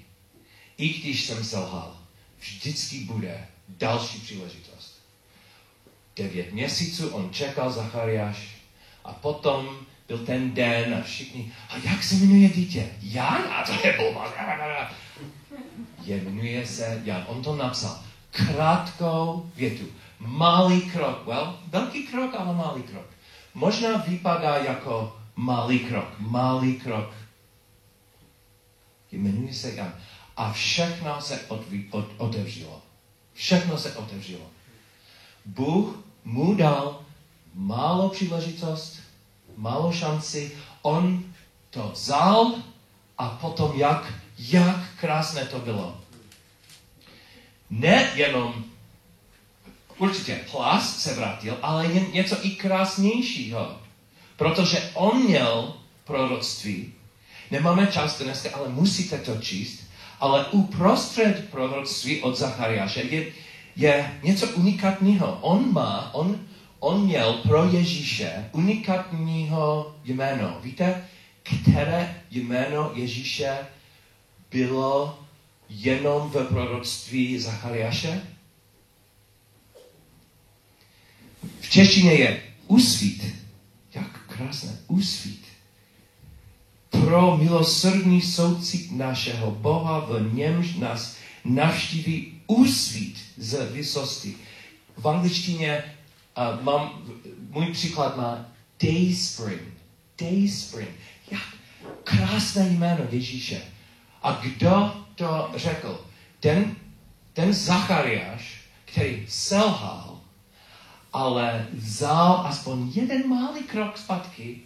I 0.76 0.88
když 0.88 1.24
jsem 1.24 1.44
selhal, 1.44 1.96
vždycky 2.38 2.98
bude 2.98 3.46
další 3.68 4.18
příležitost. 4.18 5.02
Devět 6.16 6.52
měsíců 6.52 7.08
on 7.08 7.32
čekal 7.32 7.72
Zachariáš 7.72 8.36
a 9.04 9.12
potom 9.12 9.78
byl 10.08 10.18
ten 10.18 10.54
den 10.54 10.94
a 10.94 11.02
všichni, 11.02 11.52
a 11.68 11.76
jak 11.76 12.02
se 12.02 12.14
jmenuje 12.14 12.48
dítě? 12.48 12.90
Jan? 13.02 13.42
A 13.50 13.62
to 13.62 13.86
je 13.86 13.96
blbost. 13.96 14.34
Jmenuje 16.04 16.66
se 16.66 17.02
Jan. 17.04 17.24
On 17.26 17.42
to 17.42 17.56
napsal. 17.56 18.02
Krátkou 18.30 19.50
větu. 19.56 19.84
Malý 20.18 20.82
krok. 20.82 21.26
Well, 21.26 21.58
velký 21.66 22.06
krok, 22.06 22.34
ale 22.38 22.54
malý 22.54 22.82
krok. 22.82 23.06
Možná 23.54 23.96
vypadá 23.96 24.56
jako 24.56 25.16
malý 25.36 25.78
krok. 25.78 26.14
Malý 26.18 26.74
krok 26.74 27.14
jmenuje 29.12 29.54
se 29.54 29.74
Jan. 29.74 29.94
A 30.36 30.52
všechno 30.52 31.20
se 31.20 31.40
odví, 31.48 31.88
od, 31.90 32.06
otevřelo. 32.16 32.82
Všechno 33.34 33.78
se 33.78 33.96
otevřelo. 33.96 34.46
Bůh 35.44 35.98
mu 36.24 36.54
dal 36.54 37.00
málo 37.54 38.08
příležitost, 38.08 39.00
málo 39.56 39.92
šanci, 39.92 40.52
on 40.82 41.24
to 41.70 41.90
vzal 41.92 42.54
a 43.18 43.28
potom 43.28 43.72
jak, 43.76 44.14
jak 44.38 44.94
krásné 45.00 45.44
to 45.44 45.58
bylo. 45.58 46.00
Ne 47.70 48.12
jenom 48.14 48.64
určitě 49.98 50.40
hlas 50.52 51.02
se 51.02 51.14
vrátil, 51.14 51.58
ale 51.62 51.86
jen 51.86 52.06
něco 52.12 52.36
i 52.46 52.50
krásnějšího. 52.50 53.80
Protože 54.36 54.90
on 54.94 55.22
měl 55.22 55.74
proroctví. 56.04 56.94
Nemáme 57.50 57.86
čas 57.86 58.22
dneska, 58.22 58.50
ale 58.52 58.68
musíte 58.68 59.18
to 59.18 59.36
číst. 59.36 59.80
Ale 60.20 60.46
uprostřed 60.46 61.50
proroctví 61.50 62.22
od 62.22 62.38
Zachariáše 62.38 63.00
je, 63.00 63.26
je 63.76 64.18
něco 64.22 64.48
unikátního. 64.48 65.38
On 65.40 65.72
má, 65.72 66.14
on, 66.14 66.40
on 66.78 67.04
měl 67.04 67.32
pro 67.32 67.64
Ježíše 67.64 68.48
unikátního 68.52 69.94
jméno. 70.04 70.58
Víte, 70.62 71.04
které 71.42 72.22
jméno 72.30 72.92
Ježíše 72.94 73.58
bylo 74.50 75.18
jenom 75.68 76.30
v 76.30 76.44
proroctví 76.44 77.38
Zachariáše? 77.38 78.22
V 81.60 81.70
češtině 81.70 82.12
je 82.12 82.42
usvít. 82.66 83.34
Jak 83.94 84.26
krásné, 84.26 84.78
usvít. 84.88 85.49
Pro 87.10 87.36
milosrdný 87.36 88.22
soucit 88.22 88.92
našeho 88.92 89.50
Boha, 89.50 89.98
v 89.98 90.34
němž 90.34 90.74
nás 90.74 91.16
navštíví 91.44 92.42
usvít 92.46 93.18
z 93.36 93.72
vysosti. 93.72 94.36
V 94.96 95.08
angličtině 95.08 95.84
uh, 96.38 96.64
mám, 96.64 97.02
můj 97.50 97.66
příklad 97.66 98.16
má 98.16 98.46
day 98.82 99.14
spring. 99.14 99.62
Day 100.20 100.48
spring. 100.48 100.88
Jak 101.30 101.42
krásné 102.04 102.68
jméno 102.68 103.04
Ježíše. 103.10 103.62
A 104.22 104.32
kdo 104.42 104.94
to 105.14 105.50
řekl? 105.54 106.00
Ten, 106.40 106.76
ten 107.32 107.52
Zachariáš, 107.52 108.60
který 108.84 109.26
selhal, 109.28 110.20
ale 111.12 111.66
vzal 111.72 112.46
aspoň 112.46 112.92
jeden 112.94 113.28
malý 113.28 113.62
krok 113.62 113.98
zpátky 113.98 114.60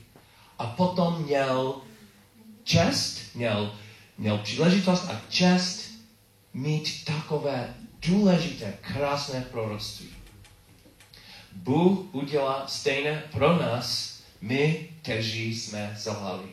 a 0.59 0.67
potom 0.67 1.23
měl 1.23 1.75
čest, 2.65 3.21
měl, 3.35 3.75
měl 4.19 4.39
příležitost 4.39 5.05
a 5.09 5.21
čest 5.29 5.91
mít 6.55 7.05
takové 7.05 7.75
důležité, 8.07 8.79
krásné 8.81 9.41
proroctví. 9.41 10.09
Bůh 11.53 12.15
udělá 12.15 12.67
stejné 12.67 13.23
pro 13.33 13.57
nás, 13.57 14.19
my, 14.41 14.89
kteří 15.03 15.61
jsme 15.61 15.97
selhali. 16.01 16.49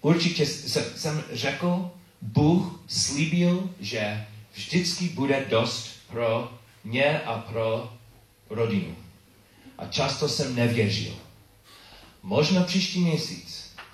Určitě 0.00 0.46
jsem 0.46 1.24
řekl, 1.32 1.90
Bůh 2.22 2.80
slíbil, 2.86 3.70
že 3.80 4.26
vždycky 4.52 5.08
bude 5.08 5.46
dost 5.50 5.88
pro 6.10 6.52
mě 6.84 7.20
a 7.20 7.38
pro 7.38 7.92
rodinu. 8.50 8.96
A 9.78 9.86
často 9.86 10.28
jsem 10.28 10.54
nevěřil. 10.54 11.14
Možná 12.22 12.62
příští 12.62 13.00
měsíc, 13.00 13.51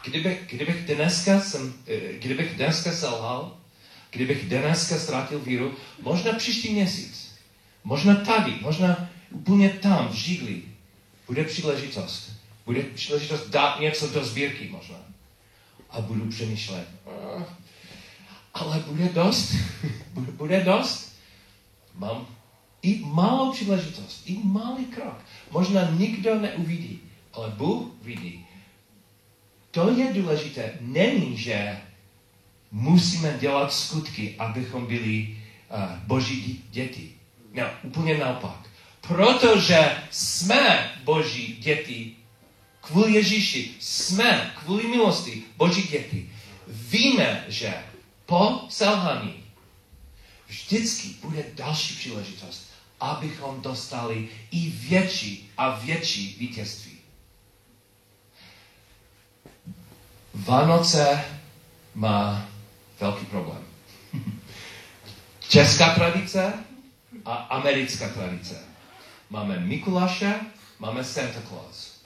kdybych, 0.09 0.41
kdybych, 0.51 0.87
dneska, 0.87 1.41
jsem, 1.41 1.75
eh, 1.87 2.13
kdybych 2.19 2.57
dneska 2.57 2.93
selhal, 2.93 3.57
kdybych 4.11 4.49
dneska 4.49 4.99
ztratil 4.99 5.39
víru, 5.39 5.75
možná 6.03 6.33
příští 6.33 6.73
měsíc, 6.73 7.35
možná 7.85 8.15
tady, 8.15 8.55
možná 8.61 9.11
úplně 9.31 9.71
tam, 9.71 10.09
v 10.09 10.15
židli, 10.15 10.63
bude 11.27 11.45
příležitost. 11.45 12.33
Bude 12.67 12.83
příležitost 12.83 13.49
dát 13.49 13.81
něco 13.81 14.09
do 14.09 14.25
sbírky 14.25 14.69
možná. 14.69 14.97
A 15.91 16.01
budu 16.01 16.27
přemýšlet, 16.27 16.89
ale 18.55 18.85
bude 18.87 19.09
dost, 19.09 19.55
bude 20.13 20.61
dost. 20.61 21.17
Mám 21.95 22.27
i 22.83 23.01
malou 23.05 23.53
příležitost, 23.53 24.23
i 24.27 24.39
malý 24.43 24.85
krok. 24.85 25.25
Možná 25.51 25.91
nikdo 25.91 26.41
neuvidí, 26.41 27.01
ale 27.33 27.51
Bůh 27.51 27.89
vidí. 28.03 28.48
To 29.71 29.91
je 29.91 30.13
důležité. 30.13 30.73
Není, 30.81 31.37
že 31.37 31.81
musíme 32.73 33.37
dělat 33.41 33.73
skutky, 33.73 34.35
abychom 34.39 34.87
byli 34.87 35.37
uh, 35.71 35.99
boží 36.07 36.65
děti. 36.71 37.13
Ne, 37.53 37.71
úplně 37.83 38.19
naopak. 38.19 38.69
Protože 39.01 39.97
jsme 40.11 40.93
boží 41.05 41.57
děti, 41.61 42.17
kvůli 42.81 43.13
Ježíši, 43.13 43.71
jsme 43.81 44.55
kvůli 44.59 44.87
milosti 44.87 45.43
boží 45.57 45.83
děti. 45.83 46.31
Víme, 46.67 47.45
že 47.49 47.75
po 48.27 48.61
selhání 48.69 49.45
vždycky 50.47 51.09
bude 51.09 51.45
další 51.55 51.95
příležitost, 51.95 52.71
abychom 53.01 53.61
dostali 53.61 54.29
i 54.51 54.71
větší 54.71 55.51
a 55.57 55.71
větší 55.79 56.37
vítězství. 56.39 56.88
Vánoce 60.35 61.25
má 61.95 62.49
velký 63.01 63.27
problém. 63.27 63.65
Česká 65.49 65.95
tradice 65.95 66.53
a 67.25 67.35
americká 67.35 68.09
tradice. 68.09 68.65
Máme 69.31 69.59
Mikuláše, 69.59 70.35
máme 70.79 71.05
Santa 71.05 71.41
Claus. 71.49 72.01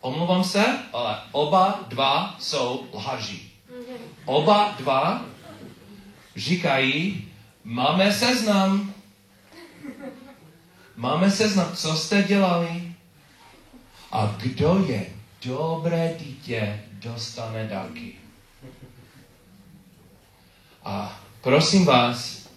Omlouvám 0.00 0.44
se, 0.44 0.78
ale 0.92 1.20
oba 1.32 1.80
dva 1.88 2.36
jsou 2.38 2.86
lhaři. 2.92 3.40
Oba 4.24 4.74
dva 4.78 5.24
říkají, 6.36 7.28
máme 7.64 8.12
seznam. 8.12 8.94
Máme 10.96 11.30
seznam, 11.30 11.76
co 11.76 11.96
jste 11.96 12.22
dělali. 12.22 12.92
A 14.12 14.34
kdo 14.38 14.84
je 14.88 15.06
dobré 15.44 16.14
dítě, 16.18 16.85
dostane 17.00 17.66
dárky. 17.66 18.12
A 20.84 21.20
prosím 21.40 21.84
vás, 21.84 22.48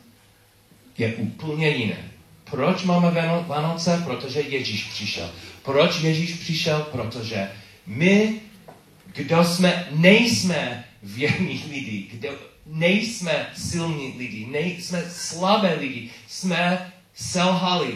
je 0.97 1.15
úplně 1.15 1.69
jiné. 1.69 2.11
Proč 2.43 2.83
máme 2.83 3.11
Vánoce? 3.47 4.01
Protože 4.05 4.41
Ježíš 4.41 4.83
přišel. 4.83 5.31
Proč 5.63 5.99
Ježíš 6.01 6.33
přišel? 6.33 6.87
Protože 6.91 7.51
my, 7.85 8.41
kdo 9.05 9.43
jsme, 9.43 9.87
nejsme 9.91 10.85
věrní 11.03 11.63
lidi, 11.69 12.07
kdo 12.11 12.29
nejsme 12.65 13.49
silní 13.57 14.13
lidi, 14.17 14.45
nejsme 14.45 15.03
slabé 15.11 15.73
lidi, 15.73 16.09
jsme 16.27 16.93
selhali. 17.13 17.93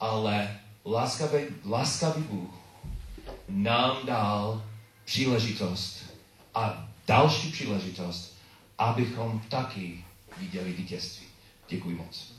Ale 0.00 0.60
láskavý, 0.86 1.42
láskavý 1.64 2.22
Bůh 2.22 2.50
nám 3.48 3.96
dal 4.04 4.62
příležitost 5.12 6.04
a 6.54 6.88
další 7.06 7.52
příležitost, 7.52 8.36
abychom 8.78 9.42
taky 9.48 10.04
viděli 10.38 10.72
vítězství. 10.72 11.26
Děkuji 11.68 11.96
moc. 11.96 12.31